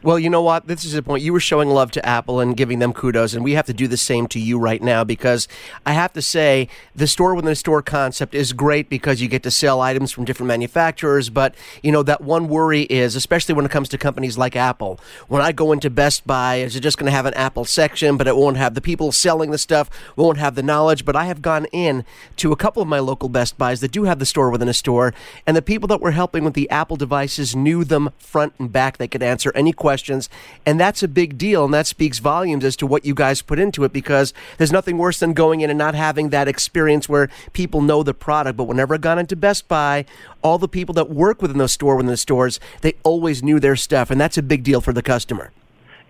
[0.03, 0.65] Well, you know what?
[0.65, 1.21] This is the point.
[1.21, 3.87] You were showing love to Apple and giving them kudos, and we have to do
[3.87, 5.47] the same to you right now because
[5.85, 9.43] I have to say the store within a store concept is great because you get
[9.43, 11.29] to sell items from different manufacturers.
[11.29, 14.99] But, you know, that one worry is, especially when it comes to companies like Apple,
[15.27, 18.17] when I go into Best Buy, is it just going to have an Apple section,
[18.17, 21.05] but it won't have the people selling the stuff, won't have the knowledge?
[21.05, 22.05] But I have gone in
[22.37, 24.73] to a couple of my local Best Buys that do have the store within a
[24.73, 25.13] store,
[25.45, 28.97] and the people that were helping with the Apple devices knew them front and back.
[28.97, 30.29] They could answer any question questions.
[30.65, 31.65] And that's a big deal.
[31.65, 34.97] And that speaks volumes as to what you guys put into it because there's nothing
[34.97, 38.55] worse than going in and not having that experience where people know the product.
[38.55, 40.05] But whenever I got into Best Buy,
[40.41, 43.75] all the people that work within the store, within the stores, they always knew their
[43.75, 44.09] stuff.
[44.09, 45.51] And that's a big deal for the customer.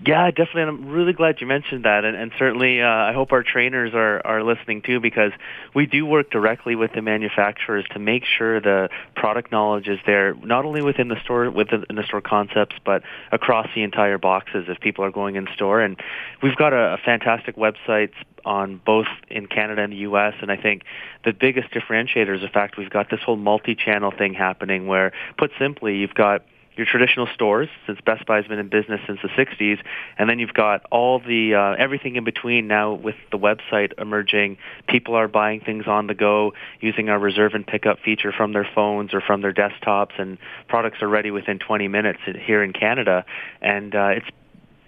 [0.04, 0.62] Yeah, definitely.
[0.64, 2.06] And I'm really glad you mentioned that.
[2.06, 5.32] And, and certainly, uh, I hope our trainers are, are listening too, because
[5.76, 10.34] we do work directly with the manufacturers to make sure the product knowledge is there,
[10.34, 14.80] not only within the store, within the store concepts, but across the entire boxes if
[14.80, 15.82] people are going in store.
[15.82, 16.00] And
[16.42, 18.12] we've got a, a fantastic website
[18.44, 20.34] on both in Canada and the U.S.
[20.42, 20.82] And I think
[21.26, 25.52] the biggest differentiator is the fact we've got this whole multi-channel thing happening where, put
[25.60, 26.44] simply, you've got
[26.78, 29.80] your traditional stores, since Best Buy has been in business since the 60s,
[30.18, 34.58] and then you've got all the uh, everything in between now with the website emerging.
[34.88, 38.68] People are buying things on the go using our reserve and pickup feature from their
[38.74, 40.38] phones or from their desktops, and
[40.70, 43.26] products are ready within 20 minutes here in Canada.
[43.62, 44.28] And uh, it's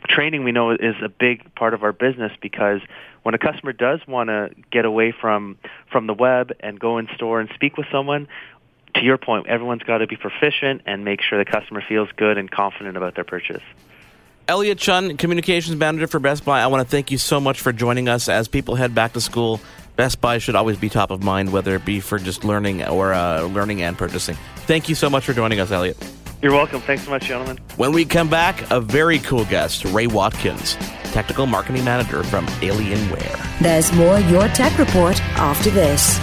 [0.08, 2.82] training we know is a big part of our business because
[3.24, 5.58] when a customer does want to get away from
[5.92, 8.28] from the web and go in store and speak with someone,
[8.96, 12.38] to your point, everyone's got to be proficient and make sure the customer feels good
[12.38, 13.64] and confident about their purchase.
[14.48, 17.72] Elliot Chun, Communications Manager for Best Buy, I want to thank you so much for
[17.72, 18.28] joining us.
[18.28, 19.62] As people head back to school,
[19.96, 23.14] Best Buy should always be top of mind, whether it be for just learning or
[23.14, 24.36] uh, learning and purchasing.
[24.68, 25.98] Thank you so much for joining us, Elliot.
[26.42, 26.82] You're welcome.
[26.82, 27.58] Thanks so much, gentlemen.
[27.78, 30.76] When we come back, a very cool guest, Ray Watkins,
[31.14, 33.60] Technical Marketing Manager from Alienware.
[33.62, 36.20] There's more Your Tech Report after this.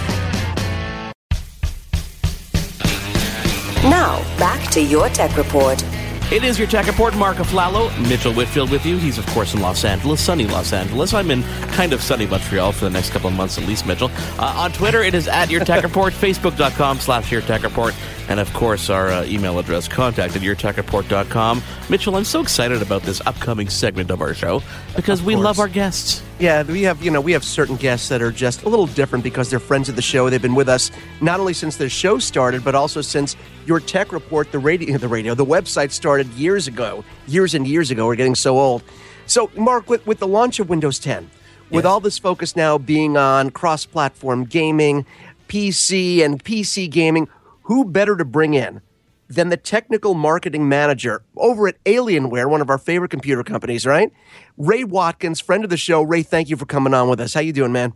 [4.37, 5.83] Back to your tech report.
[6.31, 7.13] It is your Tech Report.
[7.17, 8.95] Mark Aflalo, Mitchell Whitfield with you.
[8.97, 11.13] He's, of course, in Los Angeles, sunny Los Angeles.
[11.13, 14.09] I'm in kind of sunny Montreal for the next couple of months at least, Mitchell.
[14.39, 17.93] Uh, on Twitter, it is at Your Tech Report, Facebook.com slash Your Tech Report,
[18.31, 21.61] and, of course, our uh, email address, contact at YourTechReport.com.
[21.89, 24.63] Mitchell, I'm so excited about this upcoming segment of our show
[24.95, 26.23] because we love our guests.
[26.39, 29.25] Yeah, we have you know we have certain guests that are just a little different
[29.25, 30.29] because they're friends of the show.
[30.29, 34.13] They've been with us not only since the show started, but also since your tech
[34.13, 38.07] report, the radio, the radio, the website started years ago, years and years ago.
[38.07, 38.81] We're getting so old.
[39.25, 41.29] So, Mark, with, with the launch of Windows 10,
[41.69, 45.05] with all this focus now being on cross-platform gaming,
[45.47, 47.27] PC and PC gaming,
[47.63, 48.81] who better to bring in
[49.27, 54.11] than the technical marketing manager over at Alienware, one of our favorite computer companies, right?
[54.57, 56.01] Ray Watkins, friend of the show.
[56.01, 57.33] Ray, thank you for coming on with us.
[57.33, 57.93] How you doing, man?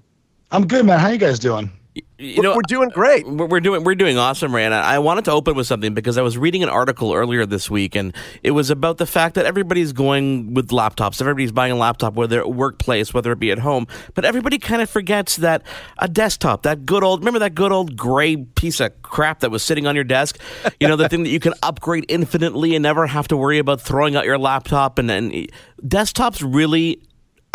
[0.51, 0.99] I'm good, man.
[0.99, 1.71] How you guys doing?
[2.17, 3.25] You know, we're doing great.
[3.25, 4.65] Uh, we're doing we're doing awesome, Ray.
[4.65, 7.95] I wanted to open with something because I was reading an article earlier this week,
[7.95, 11.21] and it was about the fact that everybody's going with laptops.
[11.21, 13.88] Everybody's buying a laptop, whether at workplace, whether it be at home.
[14.13, 15.63] But everybody kind of forgets that
[15.97, 19.63] a desktop, that good old remember that good old gray piece of crap that was
[19.63, 20.38] sitting on your desk.
[20.79, 23.79] You know, the thing that you can upgrade infinitely and never have to worry about
[23.79, 24.99] throwing out your laptop.
[24.99, 25.49] And, and
[25.81, 27.01] desktops really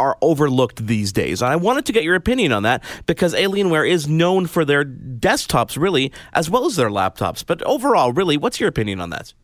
[0.00, 1.42] are overlooked these days.
[1.42, 4.82] And I wanted to get your opinion on that because Alienware is known for their
[4.84, 7.44] desktops, really, as well as their laptops.
[7.46, 9.34] But overall, really, what's your opinion on that?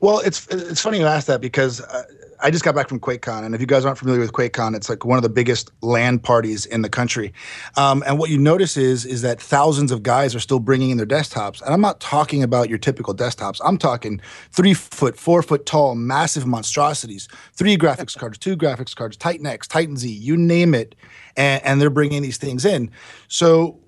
[0.00, 2.04] Well, it's it's funny you ask that because uh,
[2.42, 4.88] I just got back from QuakeCon, and if you guys aren't familiar with QuakeCon, it's
[4.88, 7.32] like one of the biggest LAN parties in the country.
[7.76, 10.96] Um, and what you notice is is that thousands of guys are still bringing in
[10.96, 13.60] their desktops, and I'm not talking about your typical desktops.
[13.64, 19.16] I'm talking three foot, four foot tall, massive monstrosities, three graphics cards, two graphics cards,
[19.16, 20.96] Titan X, Titan Z, you name it,
[21.36, 22.90] and, and they're bringing these things in.
[23.28, 23.78] So,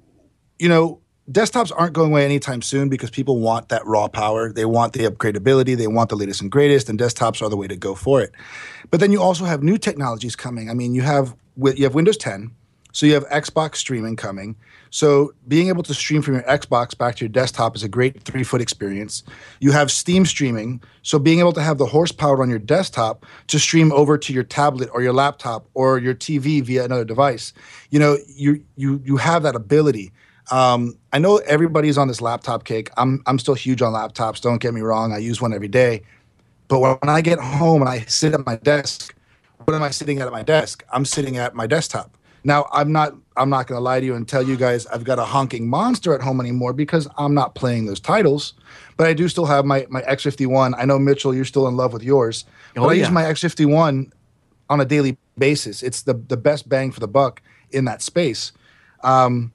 [0.60, 4.52] you know, desktops aren't going away anytime soon because people want that raw power.
[4.52, 5.76] They want the upgradability.
[5.76, 8.32] They want the latest and greatest, and desktops are the way to go for it.
[8.90, 10.70] But then you also have new technologies coming.
[10.70, 12.50] I mean, you have you have Windows 10,
[12.92, 14.56] so you have Xbox streaming coming.
[14.90, 18.22] So being able to stream from your Xbox back to your desktop is a great
[18.22, 19.24] three foot experience.
[19.58, 23.58] You have Steam streaming, so being able to have the horsepower on your desktop to
[23.58, 27.52] stream over to your tablet or your laptop or your TV via another device.
[27.90, 30.12] You know, you you you have that ability.
[30.50, 32.90] Um, I know everybody's on this laptop kick.
[32.96, 34.40] I'm I'm still huge on laptops.
[34.40, 35.12] Don't get me wrong.
[35.12, 36.02] I use one every day.
[36.68, 39.14] But when I get home and I sit at my desk,
[39.64, 40.84] what am I sitting at at my desk?
[40.92, 42.16] I'm sitting at my desktop.
[42.44, 45.04] Now I'm not I'm not going to lie to you and tell you guys I've
[45.04, 48.52] got a honking monster at home anymore because I'm not playing those titles.
[48.96, 50.74] But I do still have my my X51.
[50.76, 52.44] I know Mitchell, you're still in love with yours.
[52.76, 53.04] Oh, but I yeah.
[53.04, 54.12] use my X51
[54.68, 55.82] on a daily basis.
[55.82, 58.52] It's the the best bang for the buck in that space.
[59.02, 59.52] Um,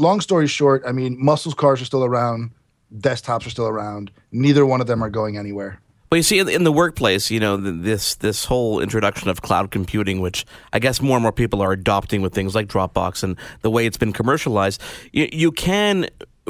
[0.00, 2.50] long story short, I mean, muscles cars are still around,
[2.96, 4.10] desktops are still around.
[4.32, 5.80] Neither one of them are going anywhere.
[6.10, 9.70] Well, you see, in, in the workplace, you know, this this whole introduction of cloud
[9.70, 13.36] computing, which I guess more and more people are adopting with things like Dropbox and
[13.60, 14.82] the way it's been commercialized,
[15.12, 16.08] you, you can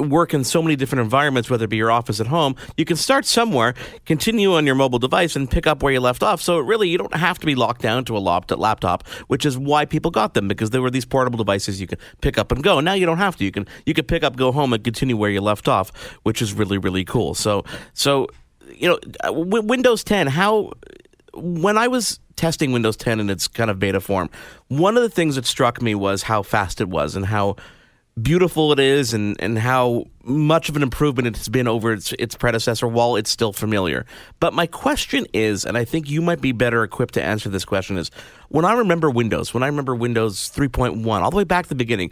[0.09, 2.55] work in so many different environments, whether it be your office at home.
[2.77, 3.73] You can start somewhere,
[4.05, 6.41] continue on your mobile device, and pick up where you left off.
[6.41, 9.85] So really, you don't have to be locked down to a laptop, which is why
[9.85, 12.79] people got them because there were these portable devices you could pick up and go.
[12.79, 13.45] Now you don't have to.
[13.45, 15.91] You can you can pick up, go home, and continue where you left off,
[16.23, 17.33] which is really really cool.
[17.33, 18.27] So so
[18.75, 20.71] you know, uh, w- Windows 10, how
[21.33, 24.29] when I was testing Windows 10 in its kind of beta form,
[24.67, 27.55] one of the things that struck me was how fast it was and how
[28.21, 32.35] beautiful it is and, and how much of an improvement it's been over its, its
[32.35, 34.05] predecessor while it's still familiar.
[34.39, 37.65] But my question is, and I think you might be better equipped to answer this
[37.65, 38.11] question, is
[38.49, 41.75] when I remember Windows, when I remember Windows 3.1, all the way back to the
[41.75, 42.11] beginning,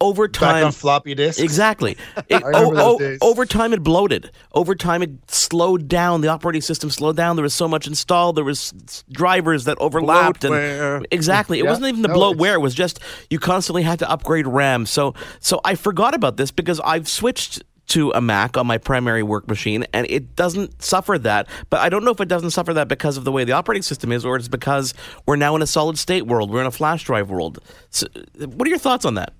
[0.00, 1.40] over time Back on floppy disks.
[1.40, 1.96] Exactly.
[2.28, 3.18] It, I remember those days.
[3.22, 4.30] oh, over time, it bloated.
[4.52, 6.22] Over time, it slowed down.
[6.22, 7.36] The operating system slowed down.
[7.36, 8.36] There was so much installed.
[8.36, 8.72] There was
[9.12, 10.42] drivers that overlapped.
[10.42, 10.96] Bloatware.
[10.96, 11.58] And exactly.
[11.60, 11.70] It Yeah.
[11.70, 12.54] wasn't even the No, bloatware.
[12.54, 12.98] It was just
[13.30, 14.86] you constantly had to upgrade RAM.
[14.86, 19.22] So, so I forgot about this because I've switched to a Mac on my primary
[19.22, 21.46] work machine, and it doesn't suffer that.
[21.70, 23.82] But I don't know if it doesn't suffer that because of the way the operating
[23.82, 24.92] system is, or it's because
[25.26, 26.50] we're now in a solid state world.
[26.50, 27.60] We're in a flash drive world.
[27.90, 28.08] So,
[28.40, 29.32] what are your thoughts on that?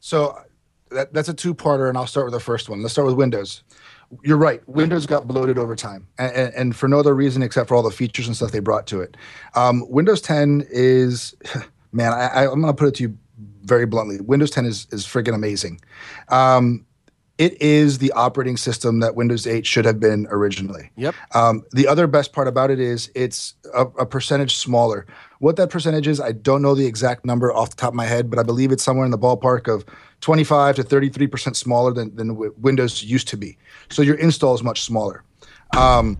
[0.00, 0.38] So
[0.90, 2.82] that, that's a two-parter, and I'll start with the first one.
[2.82, 3.62] Let's start with Windows.
[4.22, 4.66] You're right.
[4.68, 7.82] Windows got bloated over time, and, and, and for no other reason except for all
[7.82, 9.16] the features and stuff they brought to it.
[9.54, 11.34] Um, Windows 10 is,
[11.92, 13.18] man, I, I'm going to put it to you
[13.62, 14.20] very bluntly.
[14.20, 15.80] Windows 10 is is friggin' amazing.
[16.28, 16.86] Um,
[17.38, 20.90] it is the operating system that Windows 8 should have been originally.
[20.96, 21.14] Yep.
[21.34, 25.06] Um, the other best part about it is it's a, a percentage smaller.
[25.38, 28.06] What that percentage is, I don't know the exact number off the top of my
[28.06, 29.84] head, but I believe it's somewhere in the ballpark of
[30.20, 33.56] 25 to 33 percent smaller than, than w- Windows used to be.
[33.88, 35.22] So your install is much smaller.
[35.76, 36.18] Um,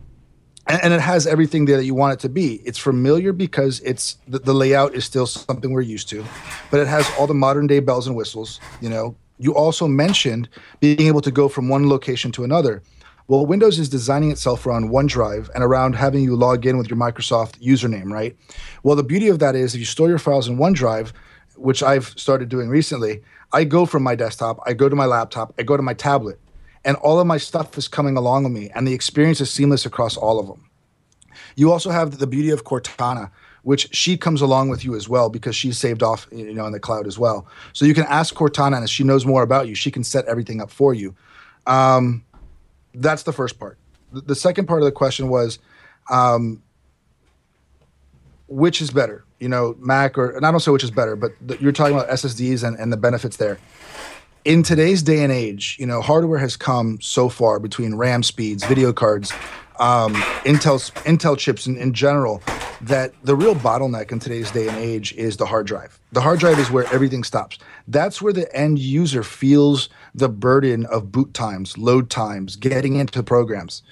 [0.69, 2.57] and, and, it has everything there that you want it to be.
[2.65, 6.23] It's familiar because it's the, the, layout is still something we're used to,
[6.71, 8.61] but it has all the modern day bells and whistles.
[8.83, 10.49] You know, you also mentioned
[10.81, 12.83] being able to go from one location to another.
[13.29, 16.99] Well, Windows is designing itself around OneDrive and around having you log in with your
[16.99, 18.37] Microsoft username, right?
[18.83, 21.13] Well, the beauty of that is if you store your files in OneDrive,
[21.57, 23.23] which I've started doing recently,
[23.53, 26.41] I go from my desktop, I go to my laptop, I go to my tablet,
[26.85, 29.85] and all of my stuff is coming along with me, and the experience is seamless
[29.85, 30.71] across all of them.
[31.55, 33.31] You also have the beauty of Cortana,
[33.63, 36.73] which she comes along with you as well because she's saved off, you know, in
[36.73, 37.47] the cloud as well.
[37.73, 40.25] So you can ask Cortana, and if she knows more about you, she can set
[40.27, 41.15] everything up for you.
[41.67, 42.25] Um,
[42.95, 43.79] that's the first part.
[44.13, 45.59] The, second part of the question was,
[46.11, 46.63] um,
[48.47, 49.25] which is better?
[49.39, 51.95] You know, Mac or and I don't say which is better, but the, you're talking
[51.95, 53.59] about SSDs and, and the benefits there.
[54.47, 58.65] In today's day and age, you know, hardware has come so far between RAM speeds,
[58.65, 59.31] video cards,
[59.79, 60.15] um,
[60.45, 62.43] Intel Intel chips in, in general
[62.83, 65.99] that the real bottleneck in today's day and age is the hard drive.
[66.13, 67.59] The hard drive is where everything stops.
[67.87, 73.23] That's where the end user feels the burden of boot times, load times, getting into
[73.23, 73.83] programs.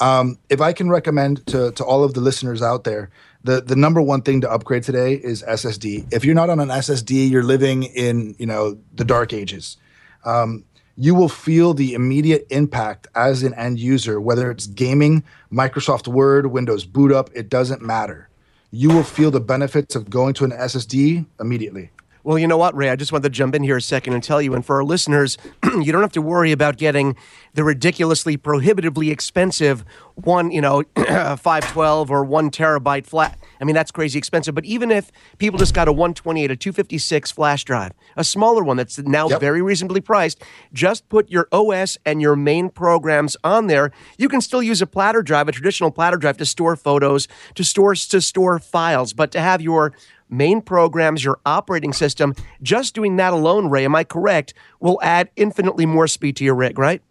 [0.00, 3.10] Um, if I can recommend to, to all of the listeners out there,
[3.42, 6.12] the, the number one thing to upgrade today is SSD.
[6.12, 9.76] If you're not on an SSD, you're living in you know the dark ages.
[10.24, 10.64] Um,
[10.96, 15.22] you will feel the immediate impact as an end user, whether it's gaming,
[15.52, 18.28] Microsoft Word, Windows boot up, it doesn't matter.
[18.70, 21.90] You will feel the benefits of going to an SSD immediately.
[22.26, 22.90] Well, you know what, Ray?
[22.90, 24.84] I just wanted to jump in here a second and tell you, and for our
[24.84, 27.14] listeners, you don't have to worry about getting
[27.54, 29.84] the ridiculously prohibitively expensive
[30.16, 33.38] one, you know, 512 or one terabyte flat.
[33.60, 34.56] I mean, that's crazy expensive.
[34.56, 38.76] But even if people just got a 128, a 256 flash drive, a smaller one
[38.76, 39.38] that's now yep.
[39.38, 43.92] very reasonably priced, just put your OS and your main programs on there.
[44.18, 47.62] You can still use a platter drive, a traditional platter drive, to store photos, to
[47.62, 49.92] store to store files, but to have your
[50.28, 55.30] main programs, your operating system, just doing that alone, Ray, am I correct, will add
[55.36, 57.02] infinitely more speed to your rig, right?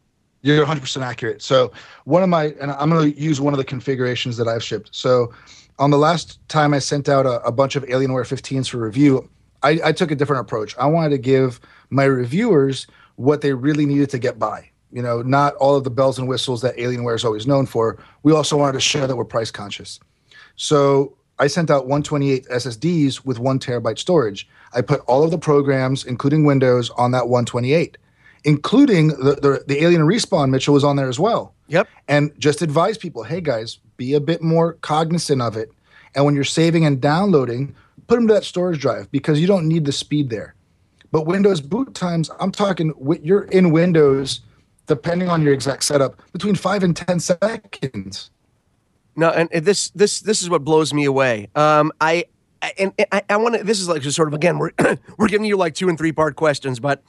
[0.42, 1.42] You're 100% accurate.
[1.42, 1.72] So,
[2.04, 4.90] one of my, and I'm going to use one of the configurations that I've shipped.
[4.92, 5.34] So,
[5.80, 9.28] on the last time I sent out a, a bunch of Alienware 15s for review,
[9.64, 10.78] I, I took a different approach.
[10.78, 11.60] I wanted to give
[11.90, 14.70] my reviewers what they really needed to get by.
[14.92, 17.98] You know, not all of the bells and whistles that Alienware is always known for.
[18.24, 20.00] We also wanted to show that we're price conscious.
[20.56, 24.48] So I sent out 128 SSDs with one terabyte storage.
[24.74, 27.98] I put all of the programs, including Windows, on that 128,
[28.46, 31.54] including the, the, the Alien Respawn, Mitchell, was on there as well.
[31.68, 31.88] Yep.
[32.08, 35.72] And just advise people hey, guys, be a bit more cognizant of it.
[36.14, 37.76] And when you're saving and downloading,
[38.08, 40.56] put them to that storage drive because you don't need the speed there.
[41.12, 44.42] But Windows boot times, I'm talking, you're in Windows,
[44.88, 48.30] depending on your exact setup, between five and 10 seconds.
[49.16, 51.50] No, and, this this this is what blows me away.
[51.56, 52.26] Um, I
[52.78, 53.64] and, I, I want to.
[53.64, 54.72] This is like just sort of again we're
[55.18, 57.04] we're giving you like two and three part questions, but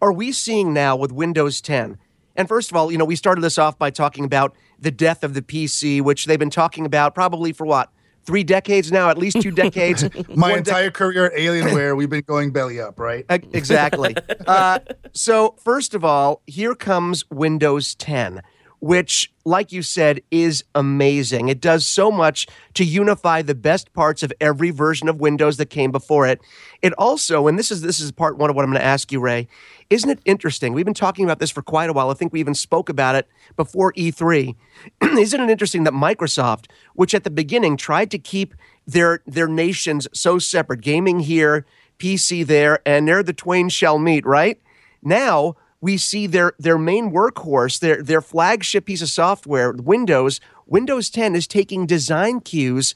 [0.00, 1.96] are we seeing now with Windows 10?
[2.34, 5.22] And first of all, you know, we started this off by talking about the death
[5.22, 7.90] of the PC, which they've been talking about probably for what
[8.24, 10.08] three decades now, at least two decades.
[10.34, 13.24] My entire career at Alienware, we've been going belly up, right?
[13.28, 14.16] Exactly.
[14.46, 14.80] uh,
[15.12, 18.42] so, first of all, here comes Windows 10
[18.82, 21.48] which, like you said, is amazing.
[21.48, 25.66] It does so much to unify the best parts of every version of Windows that
[25.66, 26.40] came before it.
[26.82, 29.12] It also, and this is this is part one of what I'm going to ask
[29.12, 29.46] you, Ray.
[29.88, 30.72] Isn't it interesting?
[30.72, 32.10] We've been talking about this for quite a while.
[32.10, 34.56] I think we even spoke about it before E3.
[35.16, 36.64] Isn't it interesting that Microsoft,
[36.94, 38.52] which at the beginning tried to keep
[38.84, 41.64] their their nations so separate, gaming here,
[42.00, 44.60] PC there, and there the twain shall meet, right?
[45.04, 51.10] Now we see their their main workhorse, their their flagship piece of software, Windows, Windows
[51.10, 52.94] 10 is taking design cues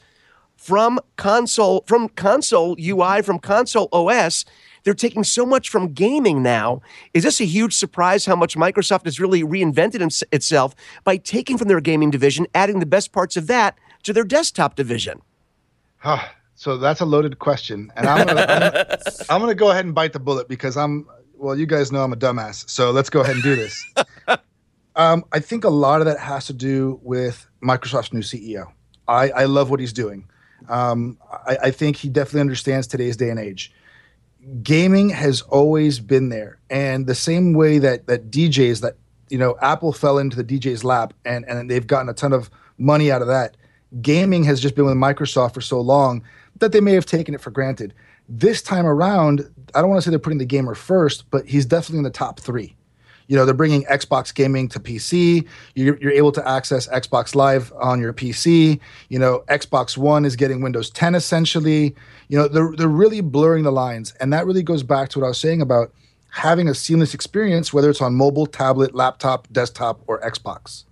[0.57, 4.47] from console from console UI from console OS.
[4.85, 6.81] They're taking so much from gaming now.
[7.13, 11.67] Is this a huge surprise how much Microsoft has really reinvented itself by taking from
[11.67, 15.23] their gaming division, adding the best parts of that to their desktop division?
[16.55, 19.95] so that's a loaded question, and I'm gonna, I'm, gonna, I'm gonna go ahead and
[19.95, 21.07] bite the bullet because I'm
[21.39, 23.95] well, you guys know I'm a dumbass, so let's go ahead and do this.
[24.97, 28.73] um, I think a lot of that has to do with Microsoft's new CEO.
[29.09, 30.29] I, I love what he's doing.
[30.69, 33.73] Um, I, I think he definitely understands today's day and age.
[34.63, 38.97] Gaming has always been there, and the same way that that DJs that
[39.29, 42.49] you know Apple fell into the DJ's lap, and and they've gotten a ton of
[42.79, 43.57] money out of that.
[44.01, 46.23] Gaming has just been with Microsoft for so long
[46.61, 47.93] that they may have taken it for granted.
[48.29, 51.67] This time around, I don't want to say they're putting the gamer first, but he's
[51.67, 52.77] definitely in the top three.
[53.29, 55.47] You know, they're bringing Xbox gaming to PC.
[55.75, 58.79] You're, you're able to access Xbox Live on your PC.
[59.09, 61.95] You know, Xbox One is getting Windows 10 essentially.
[62.29, 64.15] You know, they're, they're really blurring the lines.
[64.21, 65.93] And that really goes back to what I was saying about
[66.31, 70.85] having a seamless experience, whether it's on mobile, tablet, laptop, desktop, or Xbox.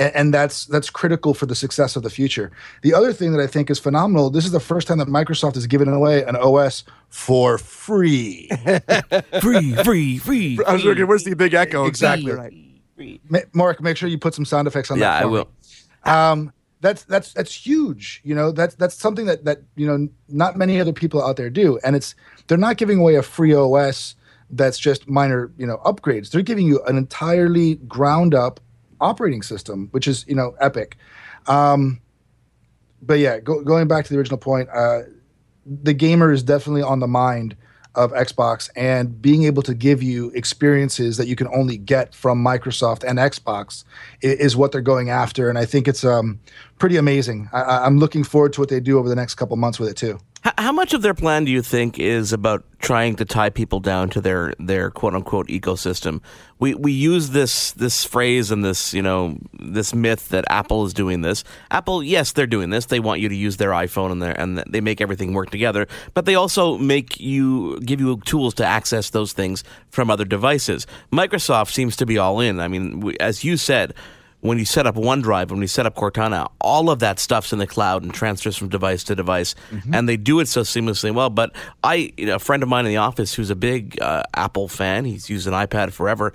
[0.00, 2.50] And, and, that's that's critical for the success of the future.
[2.82, 4.30] The other thing that I think is phenomenal.
[4.30, 8.48] This is the first time that Microsoft has given away an OS for free.
[9.40, 10.58] free, free, free.
[10.66, 11.06] I was looking.
[11.06, 11.84] Where's the big echo?
[11.84, 12.32] Exactly.
[12.32, 13.20] Right.
[13.52, 15.20] Mark, make sure you put some sound effects on yeah, that.
[15.20, 15.48] Yeah, I will.
[16.04, 18.20] Um, that's that's that's huge.
[18.24, 21.50] You know, that's that's something that that you know not many other people out there
[21.50, 22.14] do, and it's
[22.46, 24.14] they're not giving away a free OS
[24.50, 26.30] that's just minor you know upgrades.
[26.30, 28.60] They're giving you an entirely ground up
[29.00, 30.96] operating system, which is you know epic.
[31.46, 32.00] Um,
[33.02, 35.00] but yeah, go, going back to the original point, uh,
[35.66, 37.56] the gamer is definitely on the mind
[37.96, 42.42] of Xbox, and being able to give you experiences that you can only get from
[42.42, 43.82] Microsoft and Xbox
[44.22, 46.38] is, is what they're going after, and I think it's um,
[46.78, 47.48] pretty amazing.
[47.52, 49.96] I, I'm looking forward to what they do over the next couple months with it
[49.96, 50.20] too.
[50.42, 54.08] How much of their plan do you think is about trying to tie people down
[54.10, 56.22] to their, their quote unquote ecosystem?
[56.58, 60.94] We we use this this phrase and this you know this myth that Apple is
[60.94, 61.44] doing this.
[61.70, 62.86] Apple, yes, they're doing this.
[62.86, 65.86] They want you to use their iPhone and their and they make everything work together.
[66.14, 70.86] But they also make you give you tools to access those things from other devices.
[71.12, 72.60] Microsoft seems to be all in.
[72.60, 73.94] I mean, as you said
[74.40, 77.58] when you set up OneDrive, when you set up Cortana, all of that stuff's in
[77.58, 79.94] the cloud and transfers from device to device, mm-hmm.
[79.94, 81.30] and they do it so seamlessly well.
[81.30, 84.22] But I, you know, a friend of mine in the office who's a big uh,
[84.34, 86.32] Apple fan, he's used an iPad forever.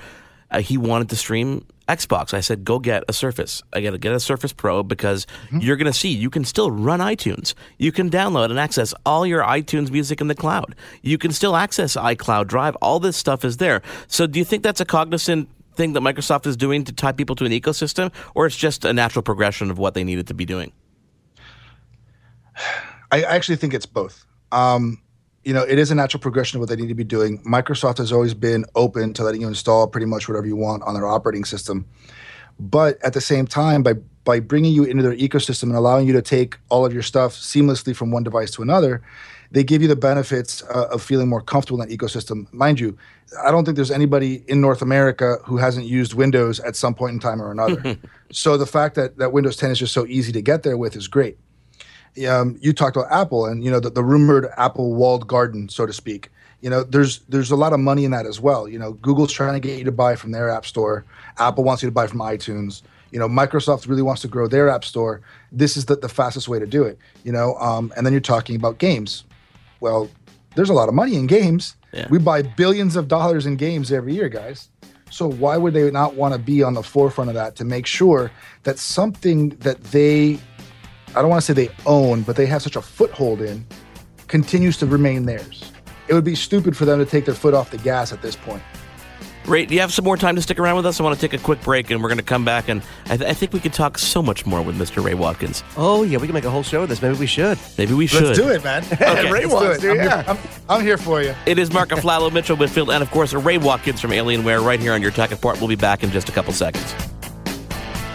[0.51, 2.33] Uh, he wanted to stream Xbox.
[2.33, 3.61] I said, go get a Surface.
[3.73, 5.59] I got to get a Surface Pro because mm-hmm.
[5.59, 7.53] you're going to see you can still run iTunes.
[7.77, 10.75] You can download and access all your iTunes music in the cloud.
[11.01, 12.75] You can still access iCloud Drive.
[12.77, 13.81] All this stuff is there.
[14.07, 17.35] So, do you think that's a cognizant thing that Microsoft is doing to tie people
[17.37, 20.45] to an ecosystem, or it's just a natural progression of what they needed to be
[20.45, 20.71] doing?
[23.11, 24.25] I actually think it's both.
[24.51, 25.01] Um,
[25.43, 27.41] you know, it is a natural progression of what they need to be doing.
[27.43, 30.95] Microsoft has always been open to letting you install pretty much whatever you want on
[30.95, 31.85] their operating system.
[32.59, 36.13] But at the same time, by by bringing you into their ecosystem and allowing you
[36.13, 39.03] to take all of your stuff seamlessly from one device to another,
[39.51, 42.51] they give you the benefits uh, of feeling more comfortable in that ecosystem.
[42.53, 42.97] Mind you,
[43.43, 47.13] I don't think there's anybody in North America who hasn't used Windows at some point
[47.13, 47.97] in time or another.
[48.31, 50.95] so the fact that, that Windows 10 is just so easy to get there with
[50.95, 51.37] is great.
[52.29, 55.85] Um, you talked about Apple and you know the, the rumored Apple walled garden, so
[55.85, 56.29] to speak.
[56.61, 58.69] You know, there's there's a lot of money in that as well.
[58.69, 61.03] You know, Google's trying to get you to buy from their app store.
[61.39, 62.83] Apple wants you to buy from iTunes.
[63.11, 65.21] You know, Microsoft really wants to grow their app store.
[65.51, 66.97] This is the, the fastest way to do it.
[67.25, 69.25] You know, um, and then you're talking about games
[69.85, 70.09] well,
[70.55, 71.75] there's a lot of money in games.
[71.93, 72.07] Yeah.
[72.09, 74.69] We buy billions of dollars in games every year, guys.
[75.11, 77.85] So why would they not want to be on the forefront of that to make
[77.85, 78.31] sure
[78.63, 80.39] that something that they
[81.09, 83.63] I don't want to say they own, but they have such a foothold in
[84.27, 85.71] continues to remain theirs.
[86.07, 88.35] It would be stupid for them to take their foot off the gas at this
[88.35, 88.63] point.
[89.47, 90.99] Ray, do you have some more time to stick around with us?
[90.99, 93.17] I want to take a quick break, and we're going to come back, and I,
[93.17, 95.03] th- I, think we could talk so much more with Mr.
[95.03, 95.63] Ray Watkins.
[95.77, 97.01] Oh yeah, we can make a whole show of this.
[97.01, 97.59] Maybe we should.
[97.77, 98.23] Maybe we should.
[98.37, 98.83] Let's do it, man.
[98.91, 99.81] okay, Ray Watkins.
[99.81, 99.91] to.
[99.91, 100.23] I'm, yeah.
[100.27, 100.37] I'm,
[100.67, 101.35] I'm, here for you.
[101.45, 104.93] It is Mark Aflalo, Mitchell Whitfield, and of course Ray Watkins from Alienware right here
[104.93, 105.59] on your Tech Report.
[105.59, 106.95] We'll be back in just a couple seconds.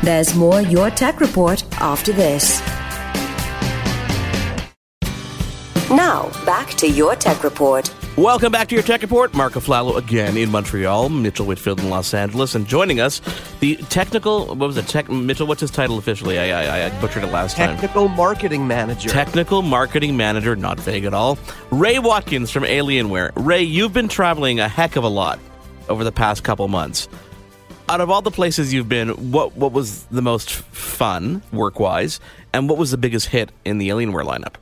[0.02, 2.60] There's more Your Tech Report after this.
[5.90, 7.92] Now, back to Your Tech Report.
[8.16, 9.34] Welcome back to your Tech Report.
[9.34, 13.20] Mark Aflalo again in Montreal, Mitchell Whitfield in Los Angeles, and joining us,
[13.58, 16.38] the technical, what was it, tech, Mitchell, what's his title officially?
[16.38, 17.88] I, I, I butchered it last technical time.
[17.88, 19.08] Technical Marketing Manager.
[19.08, 21.38] Technical Marketing Manager, not vague at all.
[21.72, 23.32] Ray Watkins from Alienware.
[23.34, 25.40] Ray, you've been traveling a heck of a lot
[25.88, 27.08] over the past couple months.
[27.88, 32.20] Out of all the places you've been, what, what was the most fun, work-wise,
[32.52, 34.54] and what was the biggest hit in the Alienware lineup?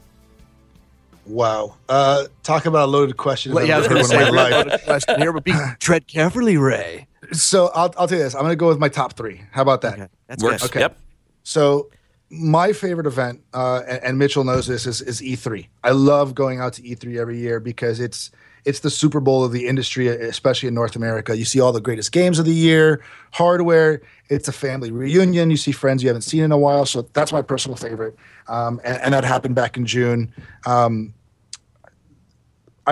[1.28, 1.76] Wow.
[1.88, 3.52] Uh, talk about a loaded question.
[3.52, 7.06] Well, yeah, I was going to say loaded question here, but be tread carefully, Ray.
[7.32, 8.34] So I'll, I'll tell you this.
[8.34, 9.42] I'm going to go with my top three.
[9.52, 9.94] How about that?
[9.94, 10.08] Okay.
[10.26, 10.62] That's Works.
[10.62, 10.70] Good.
[10.70, 10.80] Okay.
[10.80, 10.98] Yep.
[11.42, 11.90] So
[12.30, 15.66] my favorite event, uh, and, and, Mitchell knows this, is, is E3.
[15.84, 18.30] I love going out to E3 every year because it's
[18.64, 21.36] it's the Super Bowl of the industry, especially in North America.
[21.36, 24.02] You see all the greatest games of the year, hardware.
[24.28, 25.50] It's a family reunion.
[25.50, 26.84] You see friends you haven't seen in a while.
[26.84, 28.16] So that's my personal favorite.
[28.46, 30.34] Um, and, and, that happened back in June.
[30.66, 31.14] Um,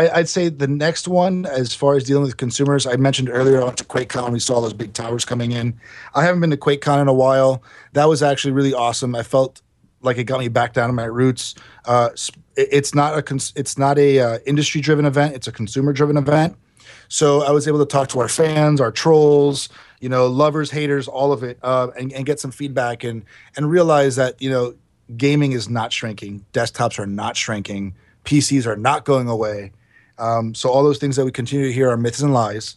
[0.04, 3.62] I, would say the next one, as far as dealing with consumers, I mentioned earlier,
[3.62, 4.30] I to QuakeCon.
[4.30, 5.78] We saw those big towers coming in.
[6.14, 7.62] I haven't been to QuakeCon in a while.
[7.92, 9.14] That was actually really awesome.
[9.14, 9.62] I felt
[10.02, 11.54] like it got me back down to my roots.
[11.84, 12.10] Uh,
[12.56, 15.34] it's not a it's not a uh, industry driven event.
[15.34, 16.56] It's a consumer driven event.
[17.08, 19.68] So I was able to talk to our fans, our trolls,
[20.00, 23.24] you know, lovers, haters, all of it, uh, and, and get some feedback and
[23.56, 24.74] and realize that you know
[25.16, 27.94] gaming is not shrinking, desktops are not shrinking,
[28.24, 29.72] PCs are not going away.
[30.18, 32.76] Um, so all those things that we continue to hear are myths and lies.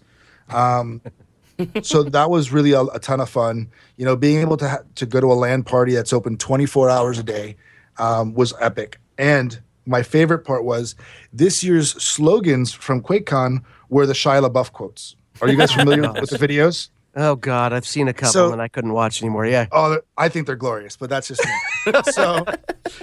[0.49, 1.01] Um,
[1.81, 3.69] so that was really a, a, ton of fun.
[3.97, 6.89] You know, being able to ha- to go to a LAN party that's open 24
[6.89, 7.55] hours a day
[7.97, 8.99] um, was epic.
[9.17, 10.95] And my favorite part was
[11.33, 15.15] this year's slogans from QuakeCon were the Shia LaBeouf quotes.
[15.41, 16.89] Are you guys familiar with the videos?
[17.15, 19.45] Oh God, I've seen a couple so, and I couldn't watch anymore.
[19.45, 19.67] Yeah.
[19.71, 21.93] Oh, I think they're glorious, but that's just me.
[22.11, 22.45] so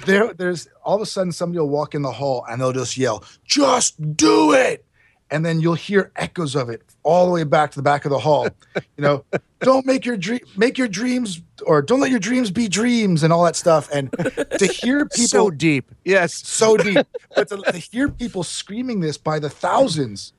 [0.05, 2.97] there, there's all of a sudden somebody will walk in the hall and they'll just
[2.97, 4.87] yell, "Just do it!"
[5.31, 8.11] and then you'll hear echoes of it all the way back to the back of
[8.11, 8.49] the hall.
[8.75, 9.25] You know,
[9.61, 13.33] don't make your dream, make your dreams, or don't let your dreams be dreams, and
[13.33, 13.89] all that stuff.
[13.93, 19.01] And to hear people so deep, yes, so deep, but to, to hear people screaming
[19.01, 20.33] this by the thousands,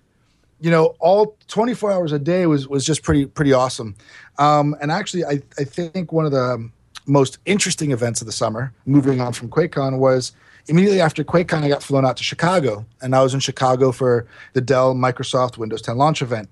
[0.59, 3.95] you know, all 24 hours a day was was just pretty pretty awesome.
[4.37, 6.69] Um, and actually, I I think one of the
[7.05, 10.33] most interesting events of the summer, moving on from QuakeCon, was
[10.67, 14.27] immediately after QuakeCon, I got flown out to Chicago, and I was in Chicago for
[14.53, 16.49] the Dell Microsoft Windows 10 launch event.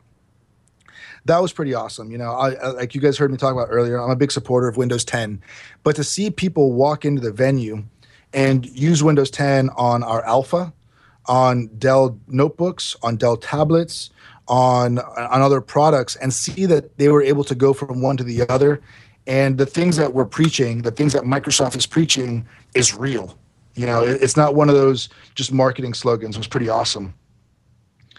[1.25, 2.11] That was pretty awesome.
[2.11, 4.31] You know, I, I, like you guys heard me talk about earlier, I'm a big
[4.31, 5.41] supporter of Windows 10,
[5.83, 7.83] but to see people walk into the venue
[8.33, 10.71] and use Windows 10 on our Alpha,
[11.27, 14.09] on Dell notebooks, on Dell tablets,
[14.47, 18.23] on on other products, and see that they were able to go from one to
[18.23, 18.81] the other,
[19.27, 23.37] and the things that we're preaching, the things that Microsoft is preaching, is real
[23.75, 26.35] you know, it, it's not one of those just marketing slogans.
[26.35, 27.13] It was pretty awesome.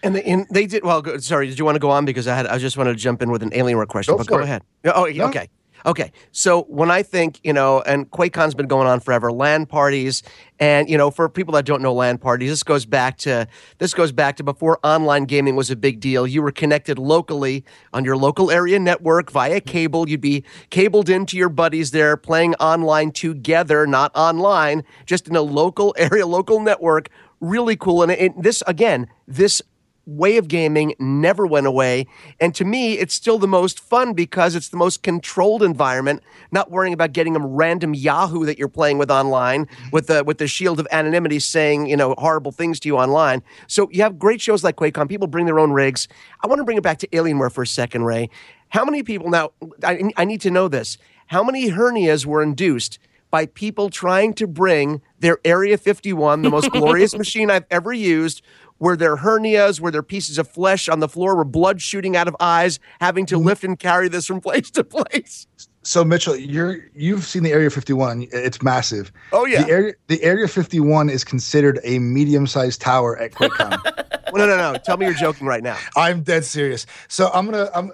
[0.03, 1.03] And, the, and they did well.
[1.03, 2.99] Go, sorry, did you want to go on because I had I just wanted to
[2.99, 4.13] jump in with an Alienware question.
[4.13, 4.45] Go but go it.
[4.45, 4.63] ahead.
[4.85, 5.27] Oh, no?
[5.29, 5.49] okay.
[5.87, 10.25] Okay, so when I think, you know, and QuakeCon's been going on forever, LAN parties,
[10.59, 13.47] and you know, for people that don't know LAN parties, this goes back to
[13.79, 16.27] this goes back to before online gaming was a big deal.
[16.27, 20.09] You were connected locally on your local area network via cable.
[20.09, 25.43] You'd be cabled into your buddies there, playing online together, not online, just in a
[25.43, 27.11] local area, local network.
[27.39, 29.63] Really cool, and it, this again, this
[30.07, 32.07] way of gaming never went away.
[32.41, 36.71] And to me, it's still the most fun because it's the most controlled environment, not
[36.71, 39.89] worrying about getting a random Yahoo that you're playing with online mm-hmm.
[39.93, 43.43] with the with the shield of anonymity saying, you know, horrible things to you online.
[43.67, 45.09] So you have great shows like QuakeCon.
[45.09, 46.09] People bring their own rigs.
[46.43, 48.31] I want to bring it back to Alienware for a second, Ray.
[48.69, 49.53] How many people now
[49.83, 50.99] I, I need to know this.
[51.27, 53.01] How many hernias were induced
[53.31, 58.43] by people trying to bring their Area 51, the most glorious machine I've ever used,
[58.79, 59.81] were there hernias?
[59.81, 61.37] Were there pieces of flesh on the floor?
[61.37, 62.79] Were blood shooting out of eyes?
[63.01, 63.47] Having to mm-hmm.
[63.47, 65.47] lift and carry this from place to place.
[65.83, 68.27] So Mitchell, you're you've seen the Area 51.
[68.33, 69.13] It's massive.
[69.33, 69.63] Oh yeah.
[69.63, 73.85] The Area the Area 51 is considered a medium-sized tower at QuakeCon.
[74.33, 74.79] well, no, no, no.
[74.79, 75.79] Tell me you're joking right now.
[75.97, 76.87] I'm dead serious.
[77.07, 77.93] So I'm gonna I'm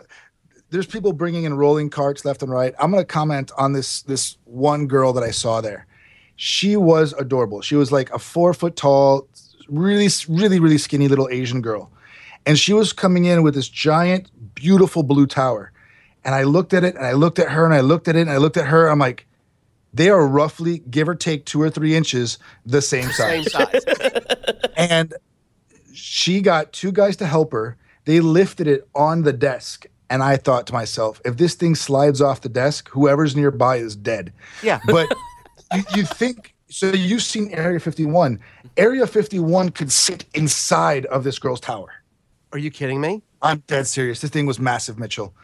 [0.73, 2.75] there's people bringing in rolling carts left and right.
[2.79, 5.87] I'm going to comment on this this one girl that I saw there.
[6.37, 7.61] She was adorable.
[7.61, 9.29] She was like a four foot tall,
[9.73, 11.91] really, really, really skinny little Asian girl.
[12.47, 15.73] And she was coming in with this giant, beautiful blue tower.
[16.25, 18.23] And I looked at it and I looked at her and I looked at it
[18.23, 18.89] and I looked at her.
[18.89, 19.27] I'm like,
[19.95, 23.53] they are roughly, give or take two or three inches, the same size.
[23.53, 23.85] Same size.
[24.77, 25.15] and
[25.93, 27.77] she got two guys to help her.
[28.05, 29.87] They lifted it on the desk.
[30.09, 33.97] And I thought to myself, if this thing slides off the desk, whoever's nearby is
[33.97, 34.33] dead.
[34.63, 34.81] Yeah.
[34.87, 35.09] But
[35.75, 38.41] you, you think so you've seen Area 51.
[38.77, 41.93] Area 51 could sit inside of this girl's tower.
[42.53, 43.23] Are you kidding me?
[43.43, 44.21] I'm dead serious.
[44.21, 45.35] This thing was massive, Mitchell.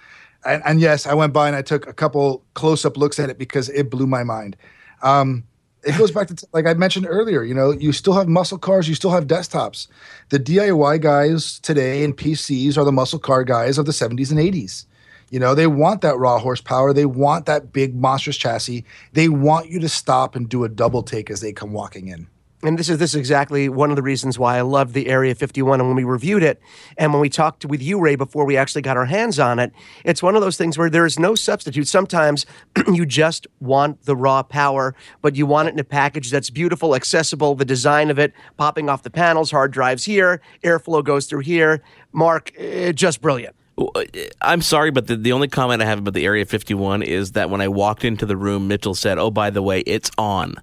[0.44, 3.28] And, and yes, I went by and I took a couple close up looks at
[3.28, 4.56] it because it blew my mind.
[5.02, 5.44] Um,
[5.84, 7.42] it goes back to t- like I mentioned earlier.
[7.42, 9.86] You know, you still have muscle cars, you still have desktops.
[10.30, 14.40] The DIY guys today and PCs are the muscle car guys of the 70s and
[14.40, 14.86] 80s.
[15.30, 16.92] You know, they want that raw horsepower.
[16.92, 18.84] They want that big monstrous chassis.
[19.12, 22.28] They want you to stop and do a double take as they come walking in.
[22.60, 25.32] And this is this is exactly one of the reasons why I love the Area
[25.32, 25.78] 51.
[25.78, 26.60] And when we reviewed it,
[26.96, 29.72] and when we talked with you, Ray, before we actually got our hands on it,
[30.04, 31.86] it's one of those things where there is no substitute.
[31.86, 32.46] Sometimes
[32.92, 36.96] you just want the raw power, but you want it in a package that's beautiful,
[36.96, 37.54] accessible.
[37.54, 41.80] The design of it, popping off the panels, hard drives here, airflow goes through here.
[42.12, 43.54] Mark, eh, just brilliant.
[43.78, 44.04] Uh,
[44.42, 47.48] I'm sorry, but the, the only comment I have about the Area 51 is that
[47.50, 50.56] when I walked into the room, Mitchell said, "Oh, by the way, it's on,"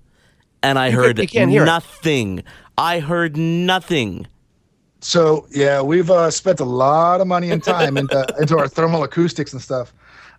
[0.62, 2.44] and I you heard can, nothing.
[2.78, 4.28] I heard nothing.
[5.00, 9.04] So yeah, we've uh, spent a lot of money and time into into our thermal
[9.04, 9.94] acoustics and stuff.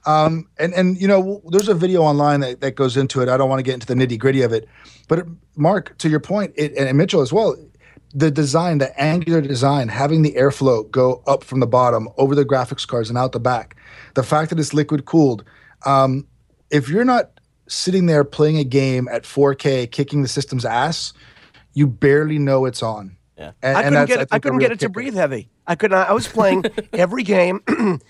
[0.04, 3.28] Um, and and you know, there's a video online that, that goes into it.
[3.28, 4.68] I don't want to get into the nitty gritty of it,
[5.08, 7.56] but Mark, to your point, it, and Mitchell as well,
[8.16, 12.46] the design, the angular design, having the airflow go up from the bottom over the
[12.46, 13.76] graphics cards and out the back,
[14.14, 15.44] the fact that it's liquid cooled.
[15.84, 16.26] Um,
[16.70, 17.38] if you're not
[17.68, 21.12] sitting there playing a game at 4K, kicking the system's ass,
[21.74, 23.18] you barely know it's on.
[23.36, 23.52] Yeah.
[23.62, 25.50] I couldn't get it, I, couldn't get it to breathe heavy.
[25.66, 26.08] I could not.
[26.08, 26.64] I was playing
[26.94, 27.60] every game.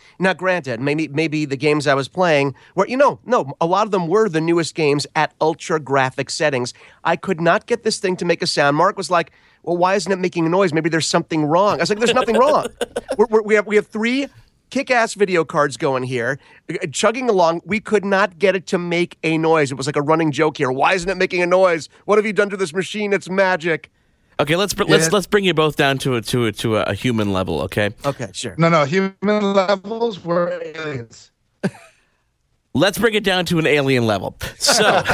[0.20, 3.86] now, granted, maybe maybe the games I was playing were you know no a lot
[3.86, 6.74] of them were the newest games at ultra graphic settings.
[7.02, 8.76] I could not get this thing to make a sound.
[8.76, 9.32] Mark was like,
[9.66, 10.72] "Well, why isn't it making a noise?
[10.72, 12.66] Maybe there's something wrong." I was like, "There's nothing wrong.
[13.18, 14.28] We're, we're, we have we have three
[14.70, 16.38] kick-ass video cards going here,
[16.68, 17.62] uh, chugging along.
[17.64, 19.70] We could not get it to make a noise.
[19.70, 20.70] It was like a running joke here.
[20.70, 21.88] Why isn't it making a noise?
[22.04, 23.12] What have you done to this machine?
[23.12, 23.90] It's magic."
[24.38, 26.92] Okay, let's br- let's let's bring you both down to a to a, to a
[26.94, 27.62] human level.
[27.62, 27.90] Okay.
[28.04, 28.54] Okay, sure.
[28.58, 31.30] No, no, human levels were aliens.
[32.74, 34.36] let's bring it down to an alien level.
[34.58, 35.02] So.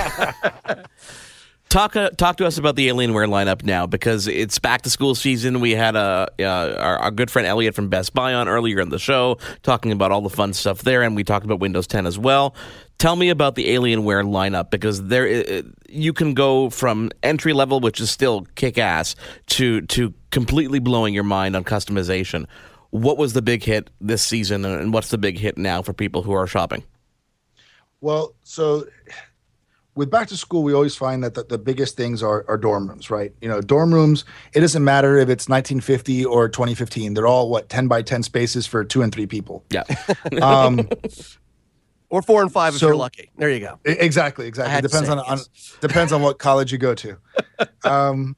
[1.72, 5.14] Talk uh, talk to us about the Alienware lineup now because it's back to school
[5.14, 5.58] season.
[5.58, 6.44] We had a uh,
[6.78, 10.12] our, our, good friend Elliot from Best Buy on earlier in the show talking about
[10.12, 12.54] all the fun stuff there, and we talked about Windows 10 as well.
[12.98, 17.80] Tell me about the Alienware lineup because there uh, you can go from entry level,
[17.80, 19.16] which is still kick ass,
[19.46, 22.44] to to completely blowing your mind on customization.
[22.90, 26.20] What was the big hit this season, and what's the big hit now for people
[26.20, 26.84] who are shopping?
[28.02, 28.84] Well, so
[29.94, 32.88] with back to school, we always find that the, the biggest things are, are dorm
[32.88, 33.32] rooms, right?
[33.40, 34.24] You know, dorm rooms,
[34.54, 37.14] it doesn't matter if it's 1950 or 2015.
[37.14, 39.64] They're all, what, 10 by 10 spaces for two and three people.
[39.70, 39.84] Yeah.
[40.42, 40.88] um,
[42.08, 43.30] or four and five so, if you're lucky.
[43.36, 43.78] There you go.
[43.84, 44.78] Exactly, exactly.
[44.78, 45.28] It depends on, yes.
[45.28, 47.18] on, depends on what college you go to.
[47.84, 48.36] Um,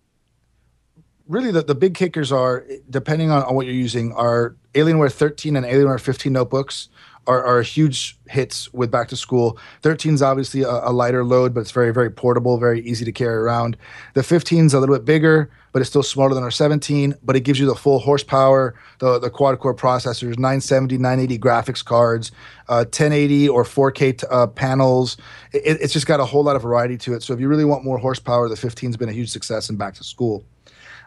[1.29, 5.57] really, the, the big kickers are, depending on, on what you're using, are Alienware 13
[5.57, 6.89] and Alienware 15 notebooks
[7.27, 9.59] are, are huge hits with back to school.
[9.83, 13.13] 13 is obviously a, a, lighter load, but it's very, very portable, very easy to
[13.13, 13.77] carry around.
[14.15, 17.37] The 15 is a little bit bigger, but it's still smaller than our 17, but
[17.37, 22.31] it gives you the full horsepower, the, the quad core processors, 970, 980 graphics cards,
[22.69, 25.17] uh, 1080 or 4K t- uh, panels.
[25.53, 27.23] It, it's just got a whole lot of variety to it.
[27.23, 29.77] So if you really want more horsepower, the 15 has been a huge success in
[29.77, 30.45] back to school.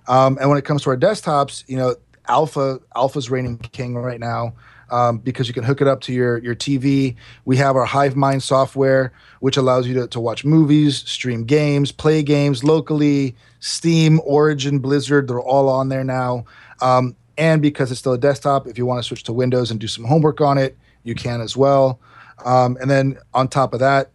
[0.08, 1.96] Um, and when it comes to our desktops, you know,
[2.30, 4.54] Alpha Alpha's reigning king right now
[4.90, 7.16] um, because you can hook it up to your your TV.
[7.46, 12.24] We have our HiveMind software, which allows you to, to watch movies, stream games, play
[12.24, 13.36] games locally.
[13.60, 16.46] Steam, Origin, Blizzard, they're all on there now.
[16.82, 19.80] Um, and because it's still a desktop, if you want to switch to Windows and
[19.80, 22.00] do some homework on it, you can as well.
[22.46, 24.12] Um, and then on top of that,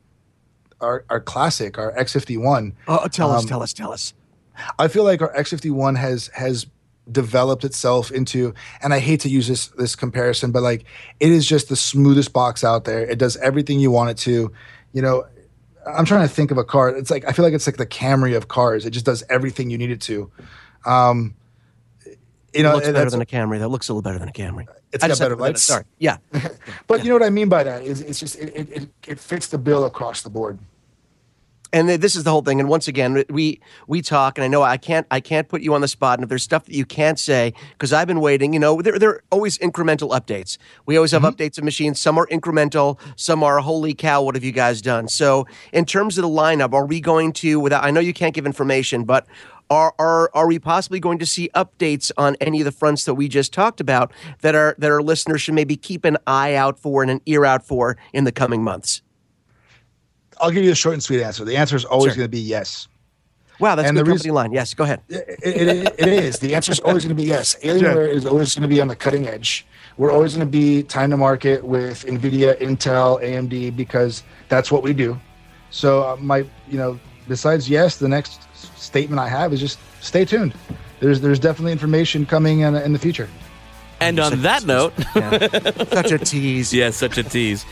[0.81, 2.73] our, our classic, our X51.
[2.89, 4.14] Oh, tell us, um, tell us, tell us.
[4.79, 6.66] I feel like our X51 has has
[7.11, 10.85] developed itself into and I hate to use this this comparison but like
[11.19, 13.01] it is just the smoothest box out there.
[13.01, 14.53] It does everything you want it to.
[14.93, 15.27] You know
[15.85, 16.91] I'm trying to think of a car.
[16.91, 18.87] It's like I feel like it's like the Camry of cars.
[18.87, 20.31] It just does everything you need it to.
[20.85, 21.35] Um
[22.55, 24.33] you know it looks better than a Camry that looks a little better than a
[24.33, 24.67] Camry.
[24.93, 25.63] It's I got better lights.
[25.63, 25.85] Sorry.
[25.99, 26.19] Yeah.
[26.87, 27.05] But yeah.
[27.05, 29.59] you know what I mean by that is it's just it, it, it fits the
[29.59, 30.59] bill across the board
[31.73, 32.61] and this is the whole thing.
[32.61, 35.75] And once again, we we talk, and I know I can't I can't put you
[35.75, 36.18] on the spot.
[36.18, 38.99] And if there's stuff that you can't say, because I've been waiting, you know, there
[38.99, 40.59] there are always incremental updates.
[40.87, 41.35] We always have mm-hmm.
[41.35, 42.01] updates of machines.
[42.01, 45.09] Some are incremental, some are holy cow, what have you guys done?
[45.09, 47.59] So in terms of the lineup, are we going to?
[47.59, 49.27] Without I know you can't give information, but
[49.70, 53.14] are, are are we possibly going to see updates on any of the fronts that
[53.14, 54.12] we just talked about
[54.43, 57.47] that are that our listeners should maybe keep an eye out for and an ear
[57.47, 59.01] out for in the coming months?
[60.43, 61.45] I'll give you a short and sweet answer.
[61.45, 62.18] The answer is always sure.
[62.18, 62.88] going to be yes.
[63.61, 64.53] Wow, that's and a good company reason, line.
[64.53, 65.01] Yes, go ahead.
[65.09, 66.40] It, it, it is.
[66.40, 67.55] The answer is always going to be yes.
[67.62, 68.07] Alienware sure.
[68.07, 69.64] is always going to be on the cutting edge.
[69.99, 74.82] We're always going to be time to market with NVIDIA, Intel, AMD because that's what
[74.82, 75.18] we do.
[75.70, 76.38] So uh, my,
[76.68, 78.43] you know, besides yes, the next
[78.76, 80.55] statement I have is just stay tuned.
[80.99, 83.28] There's there's definitely information coming in, in the future.
[84.03, 85.49] And on that note, yeah.
[85.85, 86.73] such a tease.
[86.83, 87.65] Yeah, such a tease.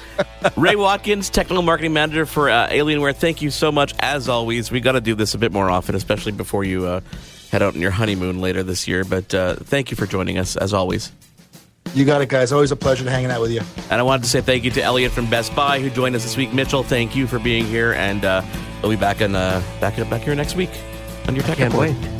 [0.56, 3.14] Ray Watkins, technical marketing manager for uh, Alienware.
[3.16, 3.94] Thank you so much.
[3.98, 7.00] As always, we got to do this a bit more often, especially before you uh,
[7.50, 9.04] head out on your honeymoon later this year.
[9.04, 11.12] But uh, thank you for joining us, as always.
[11.94, 12.52] You got it, guys.
[12.52, 13.62] Always a pleasure hanging out with you.
[13.90, 16.22] And I wanted to say thank you to Elliot from Best Buy who joined us
[16.22, 16.52] this week.
[16.52, 18.42] Mitchell, thank you for being here, and uh,
[18.82, 20.70] we'll be back in uh, back back here next week
[21.26, 21.90] on your Tech Can't Report.
[21.90, 22.19] Wait.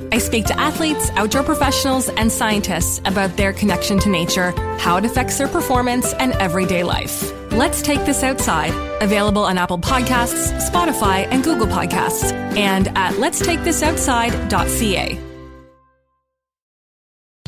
[0.13, 5.05] I speak to athletes, outdoor professionals, and scientists about their connection to nature, how it
[5.05, 7.31] affects their performance, and everyday life.
[7.51, 15.19] Let's Take This Outside, available on Apple Podcasts, Spotify, and Google Podcasts, and at letstakethisoutside.ca.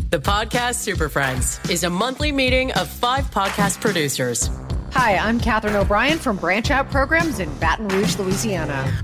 [0.09, 4.49] The Podcast Super Friends is a monthly meeting of five podcast producers.
[4.91, 9.03] Hi, I'm Katherine O'Brien from Branch Out Programs in Baton Rouge, Louisiana.